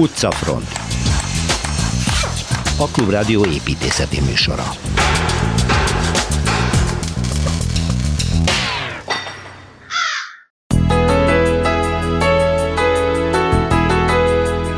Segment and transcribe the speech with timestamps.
[0.00, 0.80] Utcafront.
[2.76, 4.64] A Klubrádió építészeti műsora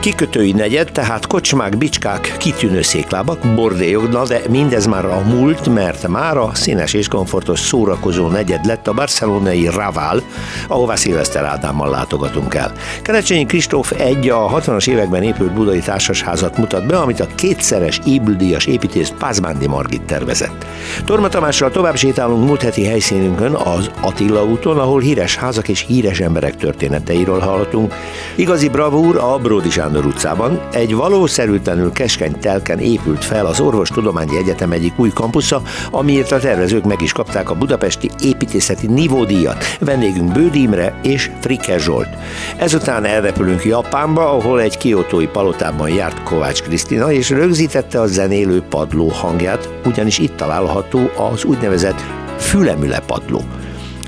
[0.02, 6.08] Kikötői negyed, tehát kocsmák, bicskák, kitűnő széklábak, bordélyok, na de mindez már a múlt, mert
[6.08, 10.22] már a színes és komfortos szórakozó negyed lett a barcelonai Raval,
[10.68, 12.72] ahová Szilveszter Ádámmal látogatunk el.
[13.02, 18.66] Kerecsényi Kristóf egy a 60-as években épült budai társasházat mutat be, amit a kétszeres ébüldíjas
[18.66, 20.66] építész Pázmándi Margit tervezett.
[21.04, 26.20] Torma Tamással tovább sétálunk múlt heti helyszínünkön, az Attila úton, ahol híres házak és híres
[26.20, 27.94] emberek történeteiről hallhatunk.
[28.34, 34.72] Igazi bravúr a Bródi Sándor utcában egy valószerűtlenül keskeny telken épült fel az Orvostudományi Egyetem
[34.72, 39.64] egyik új kampusza, amiért a tervezők meg is kapták a budapesti építészeti nivódíjat.
[39.80, 42.08] Vendégünk Bődi Imre és Frikke Zsolt.
[42.56, 49.08] Ezután elrepülünk Japánba, ahol egy kiotói palotában járt Kovács Krisztina, és rögzítette a zenélő padló
[49.08, 52.00] hangját, ugyanis itt található az úgynevezett
[52.38, 53.40] fülemüle padló.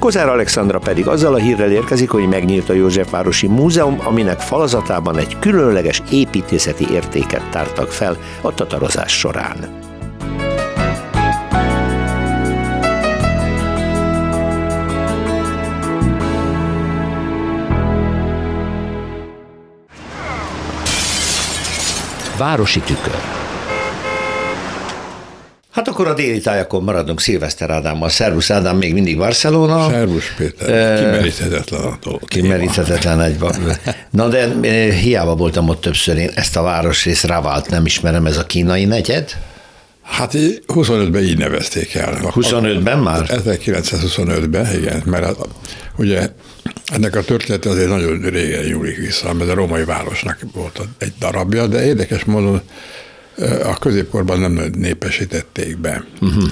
[0.05, 5.38] Kozár Alexandra pedig azzal a hírrel érkezik, hogy megnyílt a Józsefvárosi Múzeum, aminek falazatában egy
[5.38, 9.56] különleges építészeti értéket tártak fel a tatarozás során.
[22.39, 23.43] Városi tükör
[25.75, 28.08] Hát akkor a déli tájakon maradunk Szilveszter Ádámmal.
[28.08, 29.91] Szervusz Ádám, még mindig Barcelona.
[29.91, 32.25] Szervusz Péter, kimeríthetetlen a dolog.
[32.25, 33.36] Kimeríthetetlen egy
[34.11, 34.48] Na de
[34.92, 39.36] hiába voltam ott többször, én ezt a városrész Ravált nem ismerem, ez a kínai negyed?
[40.02, 40.33] Hát
[40.67, 42.19] 25-ben így nevezték el.
[42.22, 43.25] 25-ben már?
[43.28, 45.36] 1925-ben, igen, mert
[45.97, 46.28] ugye
[46.86, 51.67] ennek a története azért nagyon régen nyúlik vissza, mert a római városnak volt egy darabja,
[51.67, 52.62] de érdekes módon
[53.64, 56.05] a középkorban nem népesítették be.
[56.20, 56.45] Uh-huh.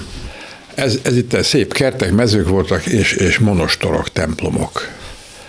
[0.75, 4.87] Ez, ez itt szép kertek, mezők voltak, és, és monostorok, templomok.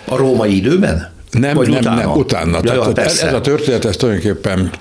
[0.05, 1.13] A római időben?
[1.31, 1.95] Nem, Vagy nem, utána?
[1.95, 2.59] nem, utána.
[2.63, 4.71] Ja, Tehát ez, ez a történet, ez tulajdonképpen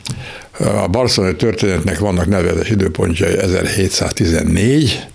[0.59, 5.07] a barcelonai történetnek vannak nevezes időpontjai 1714,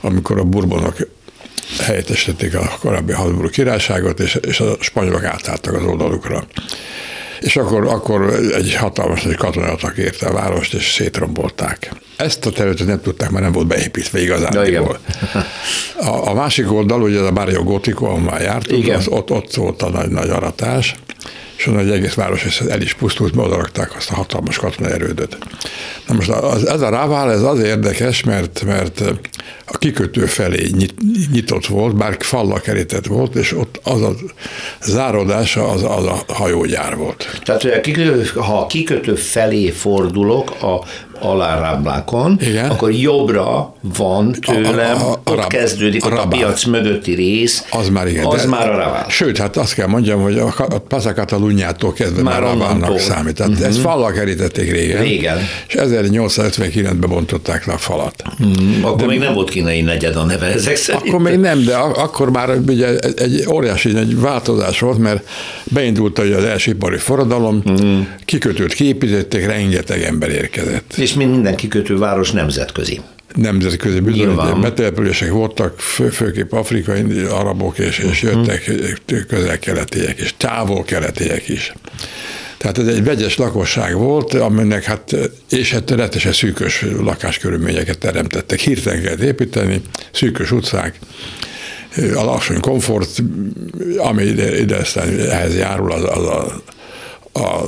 [0.00, 0.96] amikor a burbonok
[1.80, 6.44] helyettesítették a korábbi Habsburg királyságot, és, és a spanyolok átálltak az oldalukra
[7.42, 11.92] és akkor, akkor egy hatalmas nagy katonatak érte a várost, és szétrombolták.
[12.16, 14.66] Ezt a területet nem tudták, mert nem volt beépítve igazán.
[14.66, 14.98] Ja,
[15.96, 19.82] a, a, másik oldal, ugye a Barrio Gótico, ahol már jártunk, az, ott, ott volt
[19.82, 20.94] a nagy, nagy aratás,
[21.62, 25.38] és onnan egy egész város el is pusztult, mert odarakták azt a hatalmas katonai erődöt.
[26.06, 29.00] Na most az, ez a Rávál, ez az érdekes, mert, mert
[29.66, 30.94] a kikötő felé nyit,
[31.32, 34.14] nyitott volt, bár falla kerített volt, és ott az a
[34.80, 37.40] záródása az, az a hajógyár volt.
[37.44, 40.84] Tehát, hogy a kikötő, ha a kikötő felé fordulok, a
[41.22, 42.70] aláráblákon, Igen.
[42.70, 47.14] akkor jobbra van tőlem, a, a, a, ott a, kezdődik a, a, a piac mögötti
[47.14, 48.24] rész, az már igen.
[48.24, 49.04] Az már a Raval.
[49.08, 53.34] Sőt, hát azt kell mondjam, hogy a, a Paszacatalunyától kezdve már Ravalnak számít.
[53.34, 53.66] Tehát uh-huh.
[53.66, 55.02] ezt fallal kerítették régen.
[55.02, 55.38] Régen.
[55.68, 58.22] És 1859-ben bontották le a falat.
[58.40, 58.56] Uh-huh.
[58.82, 61.08] Akkor de, még nem volt kínai negyed a neve ezek szerint.
[61.08, 65.28] Akkor még nem, de akkor már ugye egy óriási egy változás volt, mert
[65.64, 68.06] beindult az első ipari forradalom, uh-huh.
[68.24, 70.94] kikötőt kiépítették, rengeteg ember érkezett.
[70.96, 73.00] És és minden kikötőváros nemzetközi.
[73.34, 78.38] Nemzetközi bizony, betelepülések voltak, fő, főképp afrikai arabok, és, és mhm.
[78.38, 78.70] jöttek
[79.28, 81.72] közel-keletiek, és távol-keletiek is.
[82.56, 85.16] Tehát ez egy vegyes lakosság volt, aminek hát,
[85.50, 88.58] és hát rettesen szűkös lakáskörülményeket teremtettek.
[88.58, 89.80] Hirtelen kellett építeni,
[90.12, 90.98] szűkös utcák,
[92.14, 93.22] alacsony komfort,
[93.96, 96.62] ami ide, ide aztán ehhez járul, az, az a,
[97.40, 97.66] a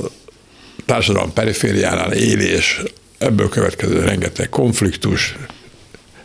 [0.85, 2.83] társadalom perifériánál élés,
[3.25, 5.35] ebből következő rengeteg konfliktus,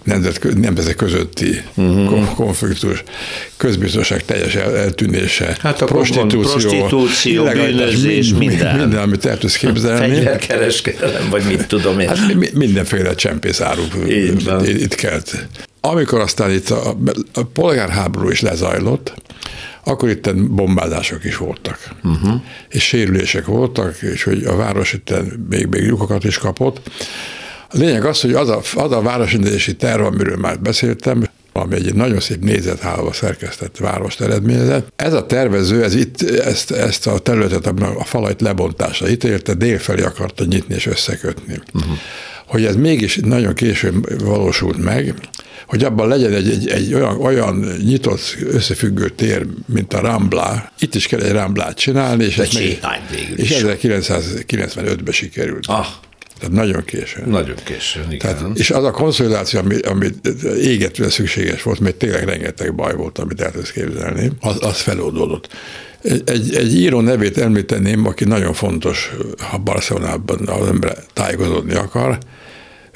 [0.03, 2.35] nemzetek közötti uh-huh.
[2.35, 3.03] konfliktus,
[3.57, 8.77] közbiztonság teljes eltűnése, hát a prostitúció, prostitúció bűnözés, minden.
[8.77, 10.15] Minden, amit el tudsz képzelni.
[10.15, 12.09] Fegyverkereskedelem, vagy mit tudom én.
[12.09, 15.47] Hát mindenféle csempészáru itt, itt kelt.
[15.81, 16.97] Amikor aztán itt a,
[17.33, 19.15] a polgárháború is lezajlott,
[19.85, 22.41] akkor itt bombázások is voltak, uh-huh.
[22.69, 25.15] és sérülések voltak, és hogy a város itt
[25.49, 26.91] még, még lyukakat is kapott.
[27.73, 31.95] A lényeg az, hogy az a, az a városindítési terv, amiről már beszéltem, ami egy
[31.95, 34.93] nagyon szép nézethálóba szerkesztett várost eredményezett.
[34.97, 37.67] Ez a tervező, ez itt, ezt, ezt a területet,
[37.99, 41.61] a falait lebontása itt érte, délfelé akarta nyitni és összekötni.
[41.75, 41.97] Uh-huh.
[42.51, 45.15] Hogy ez mégis nagyon későn valósult meg,
[45.67, 50.73] hogy abban legyen egy, egy, egy olyan, olyan nyitott, összefüggő tér, mint a Rambla.
[50.79, 52.63] Itt is kell egy Ramblát csinálni, és, ez meg,
[53.37, 55.67] és 1995-ben sikerült.
[55.67, 55.87] Ah.
[56.39, 57.29] Tehát nagyon későn.
[57.29, 58.19] Nagyon későn, igen.
[58.19, 60.09] Tehát, és az a konszolidáció, ami, ami
[60.61, 65.49] égetően szükséges volt, mert tényleg rengeteg baj volt, amit el tudsz képzelni, az, az feloldódott.
[66.25, 69.11] Egy, egy író nevét említeném, aki nagyon fontos,
[69.51, 72.19] ha Barcelonában az ember tájékozódni akar.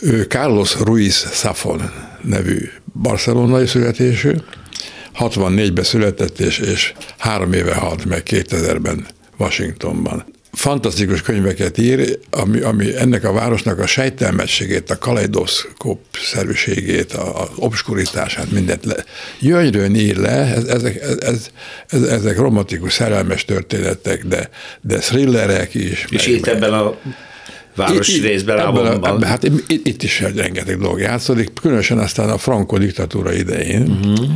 [0.05, 1.91] Ő Carlos Ruiz Safon
[2.23, 4.33] nevű barcelonai születésű,
[5.19, 9.07] 64-ben született, és, és három éve halt meg 2000-ben
[9.39, 10.25] Washingtonban
[10.55, 18.85] fantasztikus könyveket ír, ami, ami ennek a városnak a sejtelmességét, a kaleidoszkóp-szerűségét, az obskuritását, mindent
[18.85, 19.05] le.
[19.41, 21.51] Gyönyörűen ír le, ez, ezek, ez,
[21.87, 24.49] ez, ezek romantikus, szerelmes történetek, de,
[24.81, 26.07] de thrillerek is.
[26.09, 26.95] És meg, itt ebben a
[27.75, 32.79] város itt, részben, ebben, ebben, hát itt, is rengeteg dolog játszódik, különösen aztán a Franco
[32.79, 34.27] diktatúra idején, uh-huh.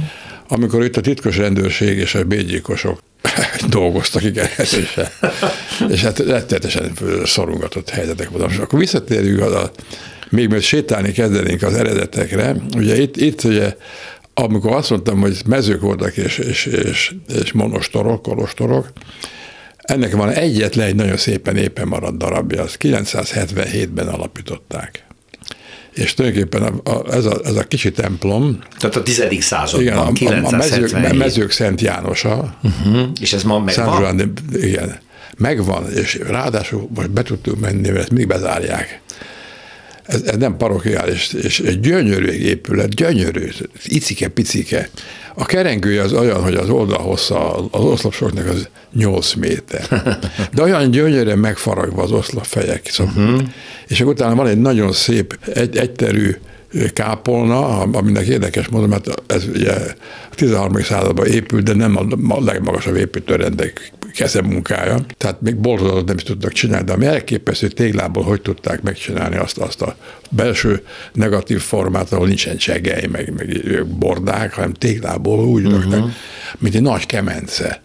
[0.49, 3.03] amikor itt a titkos rendőrség és a bégyékosok
[3.69, 4.89] dolgoztak, igen, és,
[5.89, 6.93] és hát rettenetesen
[7.25, 8.51] szorongatott helyzetek voltak.
[8.51, 9.71] És akkor visszatérjük a,
[10.31, 13.75] még mert sétálni kezdenénk az eredetekre, ugye itt, itt ugye
[14.35, 18.93] amikor azt mondtam, hogy mezők voltak és, és, és, és monostorok, kolostorok,
[19.89, 25.07] ennek van egyetlen egy nagyon szépen éppen maradt darabja, azt 977-ben alapították
[25.99, 28.59] és tulajdonképpen a, a, ez, a, ez a kicsi templom.
[28.79, 32.59] Tehát a tizedik században, igen, a, a, a mezők, mezők Szent Jánosa.
[32.63, 33.09] Uh-huh.
[33.21, 34.03] És ez ma megvan?
[34.03, 34.99] Zsán, igen,
[35.37, 39.01] megvan, és ráadásul most be tudtunk menni, mert még bezárják.
[40.09, 43.49] Ez, ez nem parokiális, és egy gyönyörű épület, gyönyörű,
[43.85, 44.89] icike-picike.
[45.35, 49.87] A kerengője az olyan, hogy az oldal hossza az oszlopsoknak az 8 méter.
[50.55, 52.89] De olyan gyönyörűen megfaragva az oszlopfejek.
[52.91, 53.15] Szóval.
[53.17, 53.49] Uh-huh.
[53.89, 56.37] És akkor utána van egy nagyon szép, egy, egyterű
[56.93, 59.73] kápolna, aminek érdekes mondom, mert ez ugye
[60.31, 60.83] a 13.
[60.83, 61.97] században épült, de nem
[62.29, 68.23] a legmagasabb építőrendek kezemunkája, tehát még boltozatot nem is tudtak csinálni, de ami elképesztő téglából
[68.23, 69.97] hogy tudták megcsinálni azt, azt a
[70.31, 70.83] belső
[71.13, 75.83] negatív formát, ahol nincsen csegely, meg, meg bordák, hanem téglából úgy uh-huh.
[75.83, 76.11] raktak,
[76.59, 77.81] mint egy nagy kemence.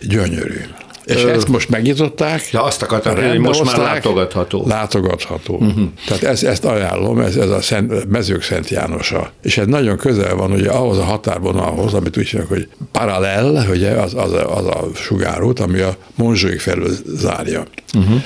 [0.00, 0.60] Gyönyörű.
[1.04, 2.50] És Ö, ezt most megnyitották.
[2.50, 4.64] Ja, azt akartam, hogy most már látogatható.
[4.66, 5.54] Látogatható.
[5.54, 5.88] Uh-huh.
[6.06, 9.32] Tehát ezt, ezt ajánlom, ez, ez a Szent, Mezők Szent Jánosa.
[9.42, 13.90] És ez nagyon közel van ugye ahhoz a határvonalhoz, amit úgy hívják, hogy paralel, ugye
[13.90, 17.64] az, az, a, az a sugárút, ami a Monzsóig felül zárja.
[17.94, 18.22] Uh-huh.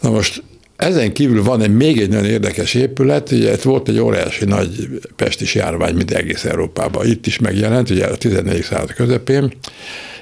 [0.00, 0.42] Na most
[0.76, 4.88] ezen kívül van egy még egy nagyon érdekes épület, ugye itt volt egy óriási nagy
[5.16, 7.06] pestis járvány, mint egész Európában.
[7.06, 8.62] Itt is megjelent, ugye a 14.
[8.62, 9.52] század közepén,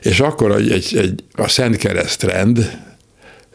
[0.02, 2.78] és akkor egy, egy, egy, a Szent Keresztrend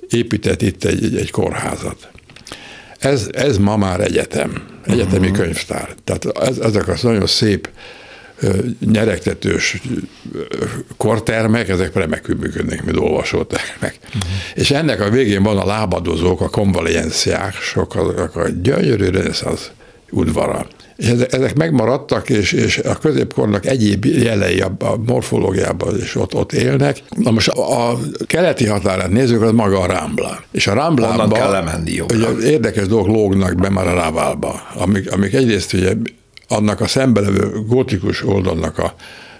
[0.09, 2.09] épített itt egy, egy, egy kórházat.
[2.99, 5.43] Ez, ez ma már egyetem, egyetemi uh-huh.
[5.43, 5.95] könyvtár.
[6.03, 7.69] Tehát ez, ezek az nagyon szép
[8.91, 9.81] nyeregtetős
[10.97, 13.99] kortermek, ezek remekül működnek, mint olvasótermek.
[14.05, 14.21] Uh-huh.
[14.55, 19.71] És ennek a végén van a lábadozók, a konvalenciák, azok a gyönyörű reneszánsz
[20.11, 20.67] udvara.
[20.97, 26.53] És ezek megmaradtak, és, és a középkornak egyéb jelei a, a morfológiában is ott, ott
[26.53, 27.03] élnek.
[27.09, 27.97] Na most a, a
[28.27, 30.43] keleti határát nézzük, az maga a Rambla.
[30.51, 35.33] És a Ramblában kell lemenni ugye, érdekes dolgok lógnak be már a Ráválba, amik, amik
[35.33, 35.93] egyrészt ugye
[36.47, 38.95] annak a szembelevő gótikus oldalnak a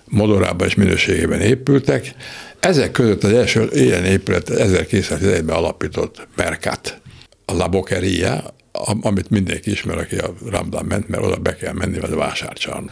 [0.06, 2.13] modorába és minőségében épültek.
[2.59, 7.01] Ezek között az első ilyen épület 1211-ben alapított Mercat,
[7.46, 8.55] a La Boqueria,
[9.01, 12.91] amit mindenki ismer, aki a Ramdán ment, mert oda be kell menni, vagy a vásárcsarnok.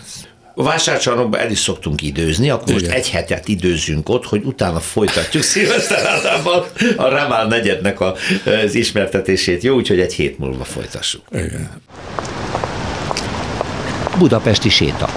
[0.57, 2.81] A vásárcsarnokban el is szoktunk időzni, akkor Igen.
[2.81, 8.15] most egy hetet időzzünk ott, hogy utána folytatjuk Szilveszter Ádámmal a Ramál negyednek a,
[8.65, 9.63] az ismertetését.
[9.63, 11.21] Jó, úgyhogy egy hét múlva folytassuk.
[11.31, 11.81] Igen.
[14.19, 15.09] Budapesti séta.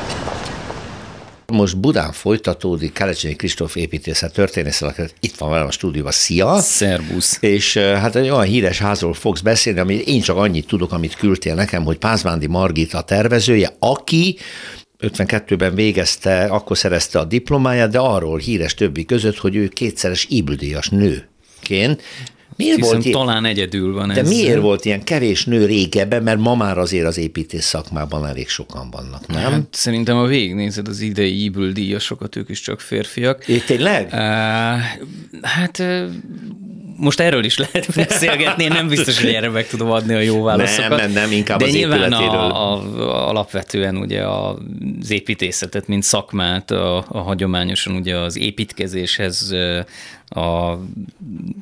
[1.47, 6.13] Most Budán folytatódik Kelecsényi Kristóf építészet történésszel, aki itt van velem a stúdióban.
[6.13, 6.59] Szia!
[6.59, 7.39] Szervusz!
[7.41, 11.55] És hát egy olyan híres házról fogsz beszélni, ami én csak annyit tudok, amit küldtél
[11.55, 14.37] nekem, hogy Pázmándi Margita tervezője, aki
[15.01, 20.89] 52-ben végezte, akkor szerezte a diplomáját, de arról híres többi között, hogy ő kétszeres Ibldíjas
[20.89, 22.03] nőként
[22.57, 24.29] Miért volt ilyen, talán egyedül van De ez.
[24.29, 28.91] miért volt ilyen kevés nő régebben, mert ma már azért az építész szakmában elég sokan
[28.91, 29.53] vannak, nem?
[29.53, 33.49] Hát, szerintem a végignézed az idei Ibül díjasokat, ők is csak férfiak.
[33.49, 34.05] É, tényleg?
[34.13, 34.19] Uh,
[35.43, 35.83] hát
[36.99, 40.43] most erről is lehet beszélgetni, én nem biztos, hogy erre meg tudom adni a jó
[40.43, 40.89] válaszokat.
[40.89, 46.71] Nem, nem, nem, inkább De az nyilván a, a, alapvetően ugye az építészetet, mint szakmát,
[46.71, 49.55] a, a hagyományosan ugye az építkezéshez
[50.29, 50.79] a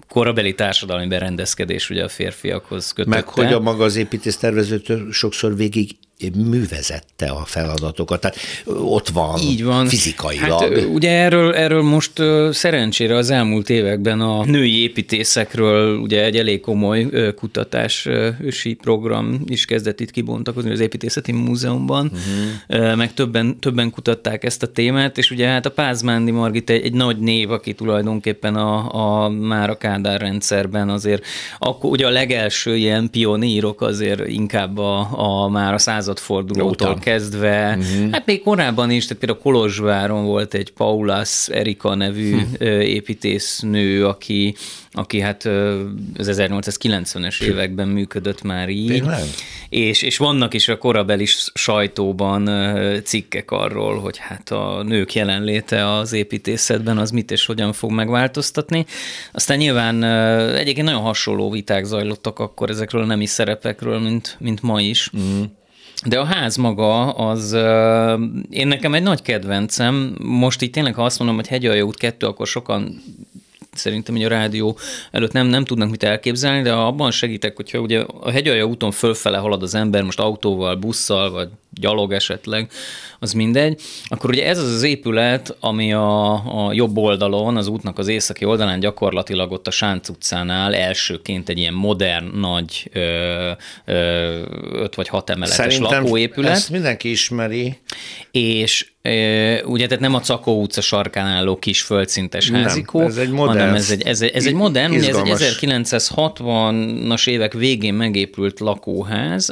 [0.08, 3.16] korabeli társadalmi berendezkedés ugye a férfiakhoz kötötte.
[3.16, 5.96] Meg hogy a maga az építész tervezőtől sokszor végig
[6.34, 9.86] művezette a feladatokat, tehát ott van, Így van.
[9.86, 10.60] fizikailag.
[10.60, 12.12] Hát, ugye erről, erről most
[12.50, 20.00] szerencsére az elmúlt években a női építészekről ugye egy elég komoly kutatási program is kezdett
[20.00, 22.96] itt kibontakozni az építészeti múzeumban, uh-huh.
[22.96, 26.92] meg többen, többen kutatták ezt a témát, és ugye hát a Pázmándi Margit egy, egy
[26.92, 31.24] nagy név, aki tulajdonképpen a, a már a Kádár rendszerben azért,
[31.58, 36.98] akkor ugye a legelső ilyen pionírok azért inkább a, a már a száz századfordulótól Óta.
[37.00, 38.10] kezdve, uh-huh.
[38.10, 42.64] hát még korábban is, tehát például Kolozsváron volt egy Paulas Erika nevű hm.
[42.64, 44.54] építésznő, aki,
[44.90, 45.44] aki hát
[46.16, 49.02] az 1890-es években működött már így.
[49.68, 52.50] És, és vannak is a korabeli sajtóban
[53.04, 58.86] cikkek arról, hogy hát a nők jelenléte az építészetben az mit és hogyan fog megváltoztatni.
[59.32, 60.02] Aztán nyilván
[60.54, 65.10] egyébként nagyon hasonló viták zajlottak akkor ezekről a nemi szerepekről, mint, mint ma is.
[65.12, 65.46] Uh-huh.
[66.04, 67.52] De a ház maga, az
[68.50, 70.16] én nekem egy nagy kedvencem.
[70.22, 73.02] Most így tényleg, ha azt mondom, hogy Hegyalja út 2, akkor sokan
[73.72, 74.78] szerintem hogy a rádió
[75.10, 79.38] előtt nem, nem tudnak mit elképzelni, de abban segítek, hogyha ugye a hegyalja úton fölfele
[79.38, 81.48] halad az ember, most autóval, busszal, vagy
[81.80, 82.70] gyalog esetleg,
[83.18, 86.32] az mindegy, akkor ugye ez az az épület, ami a,
[86.66, 91.58] a jobb oldalon, az útnak az északi oldalán gyakorlatilag ott a Sánc utcánál elsőként egy
[91.58, 93.50] ilyen modern, nagy ö,
[93.84, 94.42] ö,
[94.72, 96.52] öt vagy hat emeletes Szerintem lakóépület.
[96.52, 97.78] ezt mindenki ismeri.
[98.30, 98.86] És
[99.64, 103.58] ugye, tehát nem a Cakó utca sarkán álló kis földszintes házikó, nem, ez egy modern,
[103.58, 108.60] hanem ez egy, ez, egy, ez egy modern, ugye ez egy 1960-as évek végén megépült
[108.60, 109.50] lakóház,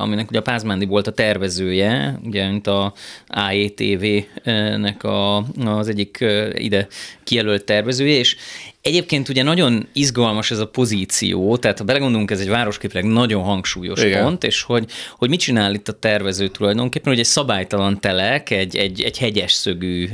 [0.00, 1.10] aminek ugye a Pázmándi volt a
[1.48, 2.92] tervezője, ugye, mint a
[3.26, 6.24] AETV-nek a, az egyik
[6.54, 6.86] ide
[7.24, 8.36] kijelölt tervezője, és
[8.82, 14.02] Egyébként ugye nagyon izgalmas ez a pozíció, tehát ha belegondolunk, ez egy városképileg nagyon hangsúlyos
[14.02, 14.22] Igen.
[14.22, 14.84] pont, és hogy,
[15.16, 19.52] hogy mit csinál itt a tervező tulajdonképpen, hogy egy szabálytalan telek, egy, egy, egy hegyes
[19.52, 20.08] szögű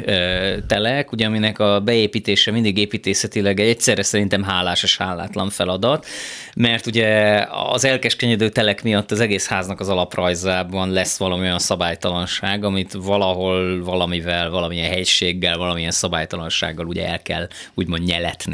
[0.67, 6.07] telek, ugye aminek a beépítése mindig építészetileg egy egyszerre szerintem hálás és hálátlan feladat,
[6.57, 7.39] mert ugye
[7.73, 13.83] az elkeskenyedő telek miatt az egész háznak az alaprajzában lesz valami olyan szabálytalanság, amit valahol
[13.83, 18.54] valamivel, valamilyen helységgel, valamilyen szabálytalansággal ugye el kell úgymond nyeletni.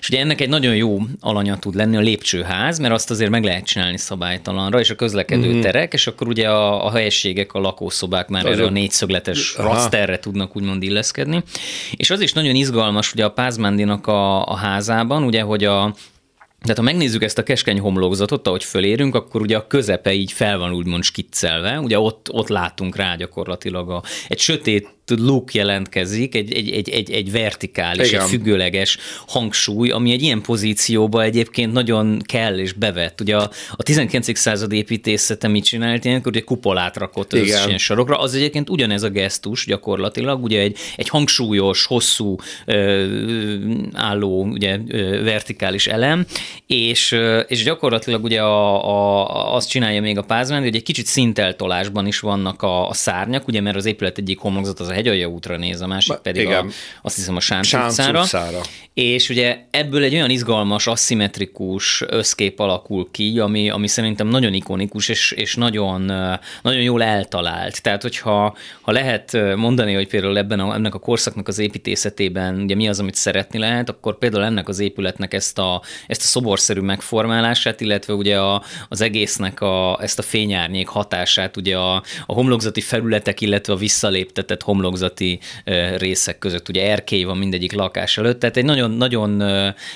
[0.00, 3.44] És ugye ennek egy nagyon jó alanya tud lenni a lépcsőház, mert azt azért meg
[3.44, 5.60] lehet csinálni szabálytalanra, és a közlekedő mm-hmm.
[5.60, 10.56] terek, és akkor ugye a, a helyességek, a lakószobák már erre a négyszögletes rasterre tudnak
[10.56, 11.42] úgymond illeszkedni.
[11.96, 15.94] És az is nagyon izgalmas ugye a Pázmándinak a, a házában, ugye, hogy a,
[16.64, 20.58] tehát ha megnézzük ezt a keskeny homlokzatot, ahogy fölérünk, akkor ugye a közepe így fel
[20.58, 26.52] van úgymond skiccelve, ugye ott, ott látunk rá gyakorlatilag a, egy sötét look jelentkezik, egy,
[26.52, 28.20] egy, egy, egy, egy vertikális, Igen.
[28.22, 33.20] egy függőleges hangsúly, ami egy ilyen pozícióba egyébként nagyon kell és bevett.
[33.20, 34.38] Ugye a, a 19.
[34.38, 39.08] század építészete mit csinált ilyenkor, ugye kupolát rakott az ilyen sarokra, az egyébként ugyanez a
[39.08, 43.04] gesztus gyakorlatilag, ugye egy, egy hangsúlyos, hosszú ö,
[43.92, 46.26] álló ugye, ö, vertikális elem,
[46.66, 51.06] és, ö, és gyakorlatilag ugye a, a, azt csinálja még a pázmány, hogy egy kicsit
[51.06, 55.56] szinteltolásban is vannak a, a szárnyak, ugye mert az épület egyik homlokzat az Hegyalja útra
[55.56, 56.66] néz, a másik pedig Igen.
[56.66, 56.70] a,
[57.02, 58.20] azt hiszem a Sánc, Sánc utcára.
[58.20, 58.60] utcára.
[58.94, 65.08] És ugye ebből egy olyan izgalmas, aszimmetrikus összkép alakul ki, ami, ami szerintem nagyon ikonikus,
[65.08, 66.00] és, és nagyon,
[66.62, 67.82] nagyon jól eltalált.
[67.82, 72.74] Tehát, hogyha ha lehet mondani, hogy például ebben a, ennek a korszaknak az építészetében ugye
[72.74, 76.80] mi az, amit szeretni lehet, akkor például ennek az épületnek ezt a, ezt a szoborszerű
[76.80, 81.94] megformálását, illetve ugye a, az egésznek a, ezt a fényárnyék hatását, ugye a,
[82.26, 85.38] a homlokzati felületek, illetve a visszaléptetett homlokzati homlokzati
[85.96, 86.68] részek között.
[86.68, 89.38] Ugye erkély van mindegyik lakás előtt, tehát egy nagyon, nagyon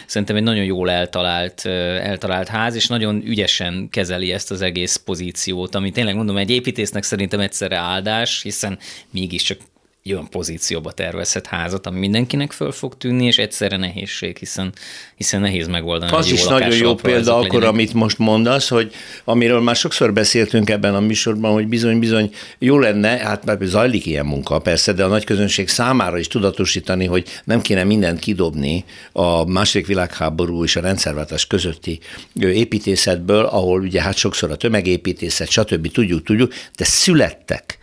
[0.07, 1.66] szerintem egy nagyon jól eltalált,
[2.02, 7.02] eltalált ház, és nagyon ügyesen kezeli ezt az egész pozíciót, ami tényleg mondom, egy építésznek
[7.02, 8.78] szerintem egyszerre áldás, hiszen
[9.11, 9.59] mégiscsak
[10.08, 14.72] egy olyan pozícióba tervezhet házat, ami mindenkinek föl fog tűnni, és egyszerre nehézség, hiszen,
[15.16, 16.12] hiszen nehéz megoldani.
[16.12, 17.68] Az is nagyon jó példa akkor, legyenek.
[17.68, 18.92] amit most mondasz, hogy
[19.24, 24.26] amiről már sokszor beszéltünk ebben a műsorban, hogy bizony-bizony jó lenne, hát mert zajlik ilyen
[24.26, 29.44] munka persze, de a nagy közönség számára is tudatosítani, hogy nem kéne mindent kidobni a
[29.44, 31.98] második világháború és a rendszerváltás közötti
[32.40, 35.90] építészetből, ahol ugye hát sokszor a tömegépítészet, stb.
[35.90, 37.77] tudjuk, tudjuk, de születtek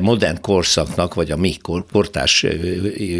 [0.00, 1.56] modern korszaknak, vagy a mi
[1.92, 2.48] kortás e,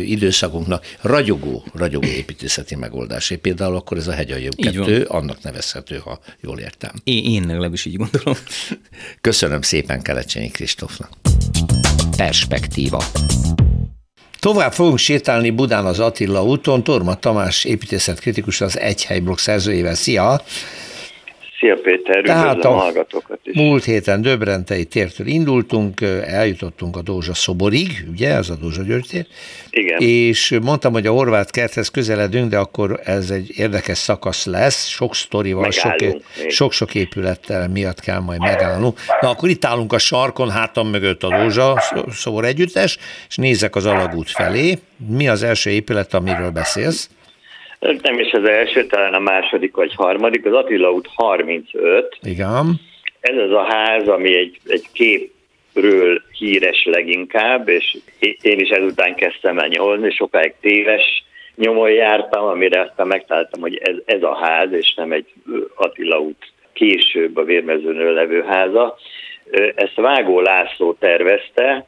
[0.05, 3.31] időszakunknak ragyogó, ragyogó építészeti megoldás.
[3.31, 6.93] Én például akkor ez a hegyajó kettő, annak nevezhető, ha jól értem.
[7.05, 8.35] Én, én legalábbis így gondolom.
[9.21, 11.11] Köszönöm szépen Kelecsényi Kristófnak.
[12.17, 13.05] Perspektíva.
[14.41, 19.95] Tovább fogunk sétálni Budán az Attila úton, Torma Tamás építészetkritikus az Egy blokk szerzőjével.
[19.95, 20.43] Szia!
[21.59, 23.57] Szia Péter, Tehát a, a hallgatókat is.
[23.57, 29.27] Múlt héten Döbrentei tértől indultunk, eljutottunk a Dózsa szoborig, ugye, az a Dózsa György tér.
[29.71, 30.01] Igen.
[30.01, 35.15] És mondtam, hogy a horvát kerthez közeledünk, de akkor ez egy érdekes szakasz lesz, sok
[35.15, 35.71] sztorival,
[36.49, 38.99] sok-sok épülettel miatt kell majd megállnunk.
[39.21, 42.99] Na akkor itt állunk a sarkon, hátam mögött a Dózsa szobor együttes,
[43.29, 44.79] és nézek az alagút felé.
[45.09, 47.11] Mi az első épület, amiről beszélsz?
[47.79, 52.19] Nem is az első, talán a második vagy harmadik, az Attila út 35.
[52.23, 52.81] Igen.
[53.21, 57.97] Ez az a ház, ami egy, egy képről híres leginkább, és
[58.41, 63.97] én is ezután kezdtem el nyolni, sokáig téves nyomon jártam, amire aztán megtaláltam, hogy ez,
[64.05, 65.33] ez a ház, és nem egy
[65.75, 68.97] Attila út később a Vérmezőnől levő háza.
[69.75, 71.87] Ezt Vágó László tervezte,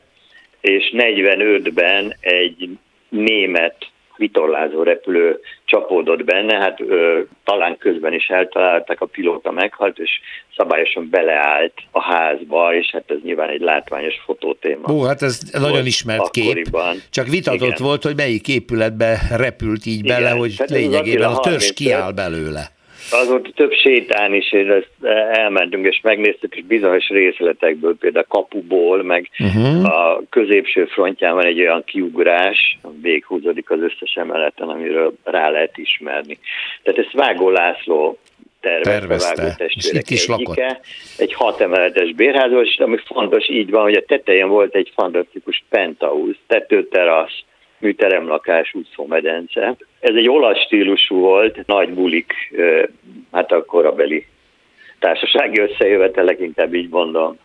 [0.60, 2.68] és 45-ben egy
[3.08, 3.76] német
[4.18, 10.10] vitorlázó repülő csapódott benne, hát ö, talán közben is eltalálták, a pilóta meghalt, és
[10.56, 14.92] szabályosan beleállt a házba, és hát ez nyilván egy látványos fotótéma.
[14.92, 16.92] Ó, hát ez nagyon ismert akkoriban.
[16.92, 17.02] kép.
[17.10, 17.82] Csak vitatott Igen.
[17.82, 20.16] volt, hogy melyik épületbe repült így Igen.
[20.16, 22.76] bele, hogy hát lényegében a törzs kiáll belőle
[23.12, 29.30] azóta több sétán is és ezt elmentünk, és megnéztük, és bizonyos részletekből, például kapuból, meg
[29.38, 29.84] uh-huh.
[29.84, 36.38] a középső frontján van egy olyan kiugrás, véghúzódik az összes emeleten, amiről rá lehet ismerni.
[36.82, 38.18] Tehát ezt Vágó László
[38.60, 40.60] tervezte, és itt is lakott.
[41.18, 45.64] Egy hat emeletes bérházból, és ami fontos, így van, hogy a tetején volt egy fantasztikus
[45.68, 47.44] penthouse, tetőterasz,
[47.78, 49.76] műteremlakás, úszómedence.
[50.00, 52.32] Ez egy olasz stílusú volt, nagy bulik,
[53.32, 54.26] hát a korabeli
[54.98, 57.38] társasági összejövetelek, inkább így mondom,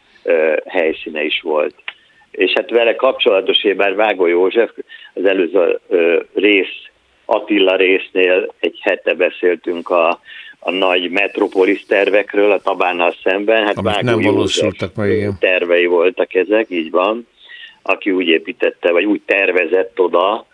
[0.66, 1.76] helyszíne is volt.
[2.32, 4.72] És hát vele kapcsolatos, én már Vágó József,
[5.14, 5.80] az előző
[6.34, 6.88] rész,
[7.26, 10.20] Attila résznél egy hete beszéltünk a,
[10.60, 13.66] a nagy metropolis tervekről a Tabánnal szemben.
[13.66, 15.38] Hát Vágó nem valósultak meg, igen.
[15.40, 17.28] tervei voltak ezek, így van
[17.84, 20.46] aki úgy építette, vagy úgy tervezett oda,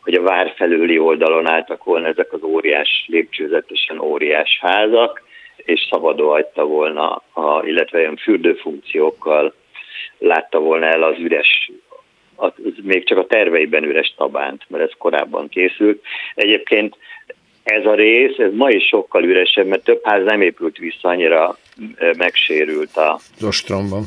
[0.00, 5.22] hogy a vár felőli oldalon álltak volna ezek az óriás, lépcsőzetesen óriás házak,
[5.56, 9.54] és szabadon hagyta volna, a, illetve olyan fürdőfunkciókkal
[10.18, 11.70] látta volna el az üres,
[12.36, 16.02] az, még csak a terveiben üres tabánt, mert ez korábban készült.
[16.34, 16.96] Egyébként
[17.62, 21.58] ez a rész, ez ma is sokkal üresebb, mert több ház nem épült vissza, annyira
[22.16, 24.02] megsérült a, az ostromban.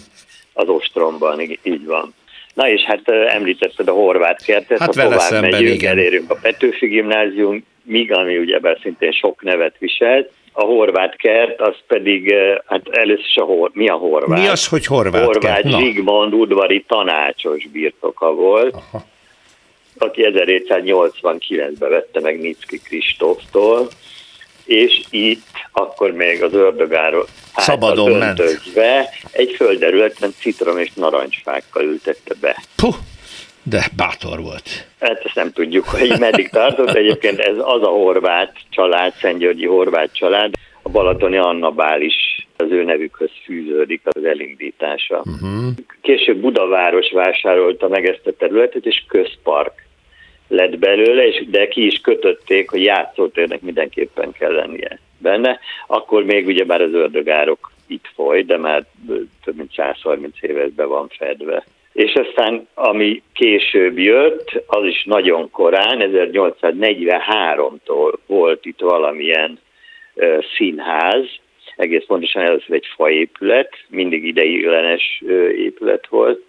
[0.54, 2.14] Az ostromban, így van.
[2.54, 5.92] Na és hát említetted a horvát kertet, hát ha tovább megyünk, igen.
[5.92, 11.76] elérünk a Petőfi gimnázium, míg ami ugye szintén sok nevet viselt, a horvát kert, az
[11.88, 12.34] pedig,
[12.66, 14.40] hát először is a hor, mi a horvát?
[14.40, 15.76] Mi az, hogy horvát Horvát kert?
[15.76, 19.06] Zsigmond udvari tanácsos birtoka volt, Aha.
[19.98, 23.88] aki 1789-ben vette meg Nicki Kristóftól,
[24.70, 28.42] és itt akkor még az ördögáról szabadon ment.
[29.32, 32.64] egy földterületen citrom és narancsfákkal ültette be.
[32.76, 32.96] Puh,
[33.64, 34.88] de bátor volt.
[35.00, 36.90] Hát ezt nem tudjuk, hogy meddig tartott.
[36.90, 42.72] Egyébként ez az a horvát család, Szentgyörgyi horvát család, a Balatoni Anna Bál is az
[42.72, 45.18] ő nevükhöz fűződik az elindítása.
[45.18, 45.74] Uh-huh.
[46.02, 49.88] Később Budaváros vásárolta meg ezt a területet, és közpark
[50.50, 55.60] lett belőle, és de ki is kötötték, hogy játszótérnek mindenképpen kell lennie benne.
[55.88, 58.84] Akkor még ugye már az ördögárok itt foly, de már
[59.44, 61.66] több mint 130 éve be van fedve.
[61.94, 69.60] És aztán, ami később jött, az is nagyon korán, 1843-tól volt itt valamilyen
[70.14, 71.26] uh, színház,
[71.76, 75.24] egész pontosan először egy faépület, mindig ideiglenes
[75.56, 76.44] épület volt,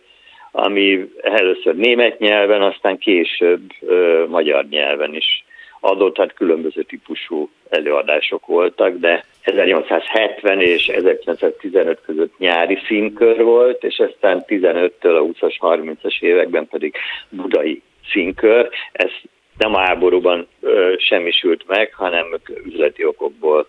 [0.52, 5.44] ami először német nyelven, aztán később ö, magyar nyelven is
[5.80, 13.98] adott, hát különböző típusú előadások voltak, de 1870 és 1915 között nyári színkör volt, és
[13.98, 16.94] aztán 15-től a 20-as, 30-as években pedig
[17.28, 17.82] budai
[18.12, 18.68] színkör.
[18.92, 19.10] Ez
[19.58, 22.26] nem a háborúban ö, semmisült meg, hanem
[22.64, 23.66] üzleti okokból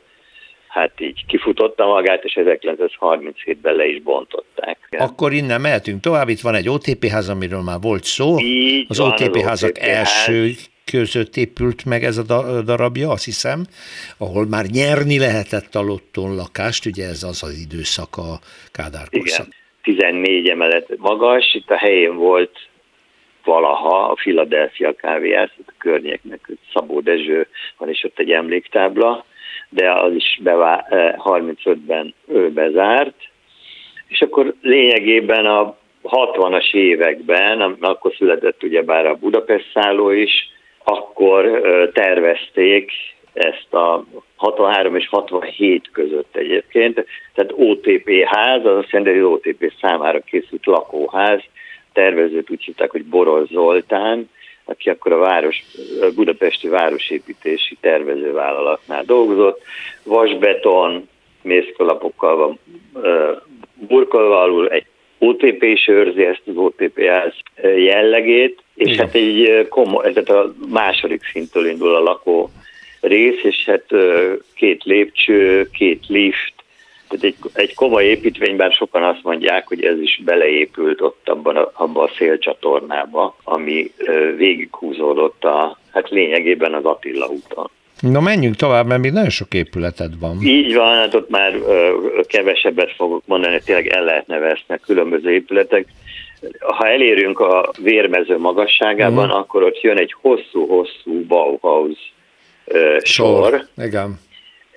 [0.72, 4.78] hát így kifutotta magát, és 1937-ben le is bontották.
[4.98, 8.40] Akkor innen mehetünk tovább, itt van egy OTP ház, amiről már volt szó.
[8.40, 10.70] Így az van, OTP házak OTP első ház.
[10.86, 12.24] között épült meg ez a
[12.62, 13.66] darabja, azt hiszem,
[14.18, 18.40] ahol már nyerni lehetett a lotton lakást, ugye ez az az időszak a
[18.72, 19.48] Kádár korszak.
[19.48, 22.58] Igen, 14 emelet magas, itt a helyén volt
[23.44, 29.26] valaha a Philadelphia kávéház, a környéknek Szabó Dezső van, és ott egy emléktábla,
[29.74, 33.16] de az is bevá- 35-ben ő bezárt,
[34.08, 40.50] és akkor lényegében a 60-as években, akkor született ugyebár a Budapest szálló is,
[40.84, 41.62] akkor
[41.94, 42.92] tervezték
[43.34, 44.06] ezt a
[44.36, 50.66] 63 és 67 között egyébként, tehát OTP ház, az azt jelenti, hogy OTP számára készült
[50.66, 51.42] lakóház,
[51.94, 54.30] tervezőt úgy hívták, hogy Boros Zoltán,
[54.72, 55.64] aki akkor a város,
[56.02, 59.62] a budapesti városépítési tervezővállalatnál dolgozott.
[60.04, 61.10] Vasbeton,
[61.42, 62.60] mészkalapokkal van
[63.88, 64.86] burkolva alul, egy
[65.18, 67.00] OTP is őrzi ezt az OTP
[67.76, 69.06] jellegét, és Igen.
[69.06, 72.50] hát egy komoly, tehát a második szintől indul a lakó
[73.02, 73.86] rész, és hát
[74.56, 76.54] két lépcső, két lift,
[77.12, 81.56] tehát egy, egy komoly építmény, bár sokan azt mondják, hogy ez is beleépült ott abban
[81.56, 83.92] a, abban a szélcsatornába, ami
[84.38, 87.70] végighúzódott a, hát lényegében az Attila úton.
[88.00, 90.38] Na menjünk tovább, mert még nagyon sok épületed van.
[90.42, 95.86] Így van, hát ott már ö, kevesebbet fogok mondani, tényleg el lehet nevezni különböző épületek.
[96.60, 99.40] Ha elérünk a vérmező magasságában, uh-huh.
[99.40, 102.14] akkor ott jön egy hosszú-hosszú Bauhaus
[102.66, 103.50] ö, sor.
[103.50, 103.68] sor.
[103.86, 104.20] Igen.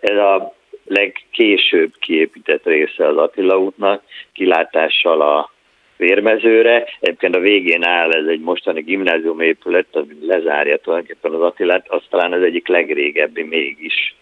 [0.01, 5.53] Ez a legkésőbb kiépített része az Attila útnak, kilátással a
[5.97, 6.89] vérmezőre.
[7.01, 12.03] Egyébként a végén áll ez egy mostani gimnázium épület, ami lezárja tulajdonképpen az Attilát, az
[12.11, 14.15] talán az egyik legrégebbi mégis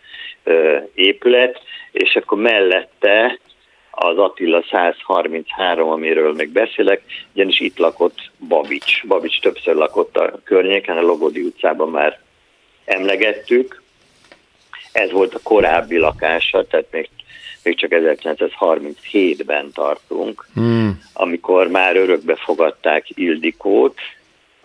[0.95, 3.39] épület, és akkor mellette
[3.91, 7.03] az Attila 133, amiről még beszélek,
[7.35, 9.07] ugyanis itt lakott Babics.
[9.07, 12.21] Babics többször lakott a környéken, a Logodi utcában már
[12.85, 13.82] emlegettük.
[14.93, 17.09] Ez volt a korábbi lakása, tehát még
[17.65, 21.01] még csak 1937-ben tartunk, hmm.
[21.13, 23.99] amikor már örökbe fogadták Ildikót,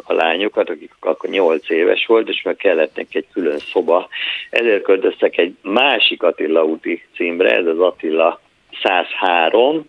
[0.08, 4.08] a lányokat, akik akkor 8 éves volt, és meg kellett neki egy külön szoba.
[4.50, 8.42] Ezért költöztek egy másik Attila úti címre, ez az Attila
[8.84, 9.86] 103,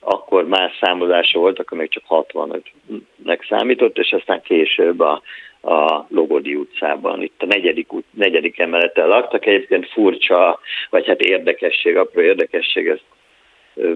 [0.00, 5.22] akkor más számozása volt, akkor még csak 65-nek számított, és aztán később a
[5.62, 7.22] a Logodi utcában.
[7.22, 9.46] Itt a negyedik, út, negyedik emeleten laktak.
[9.46, 13.04] Egyébként furcsa, vagy hát érdekesség, apró érdekesség, ezt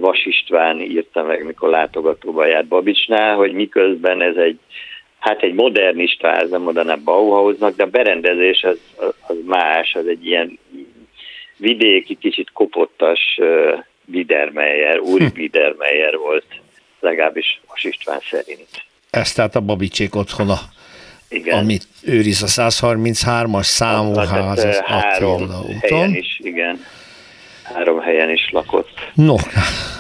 [0.01, 4.59] Vas István írta meg, mikor látogatóba járt Babicsnál, hogy miközben ez egy
[5.19, 8.79] hát egy modernista ház, nem mondanám Bauhausnak, de a berendezés az,
[9.27, 10.59] az más, az egy ilyen
[11.57, 16.17] vidéki, kicsit kopottas uh, Biedermeyer, úri hm.
[16.17, 16.45] Volt,
[17.01, 18.69] legalábbis Vas István szerint.
[19.11, 20.55] Ez tehát a Babicsék otthona.
[21.35, 21.59] Igen.
[21.59, 25.79] amit őriz a 133-as számú hát, ház az három úton.
[25.81, 26.85] helyen is, igen.
[27.63, 29.11] Három helyen is lakott.
[29.15, 29.35] No.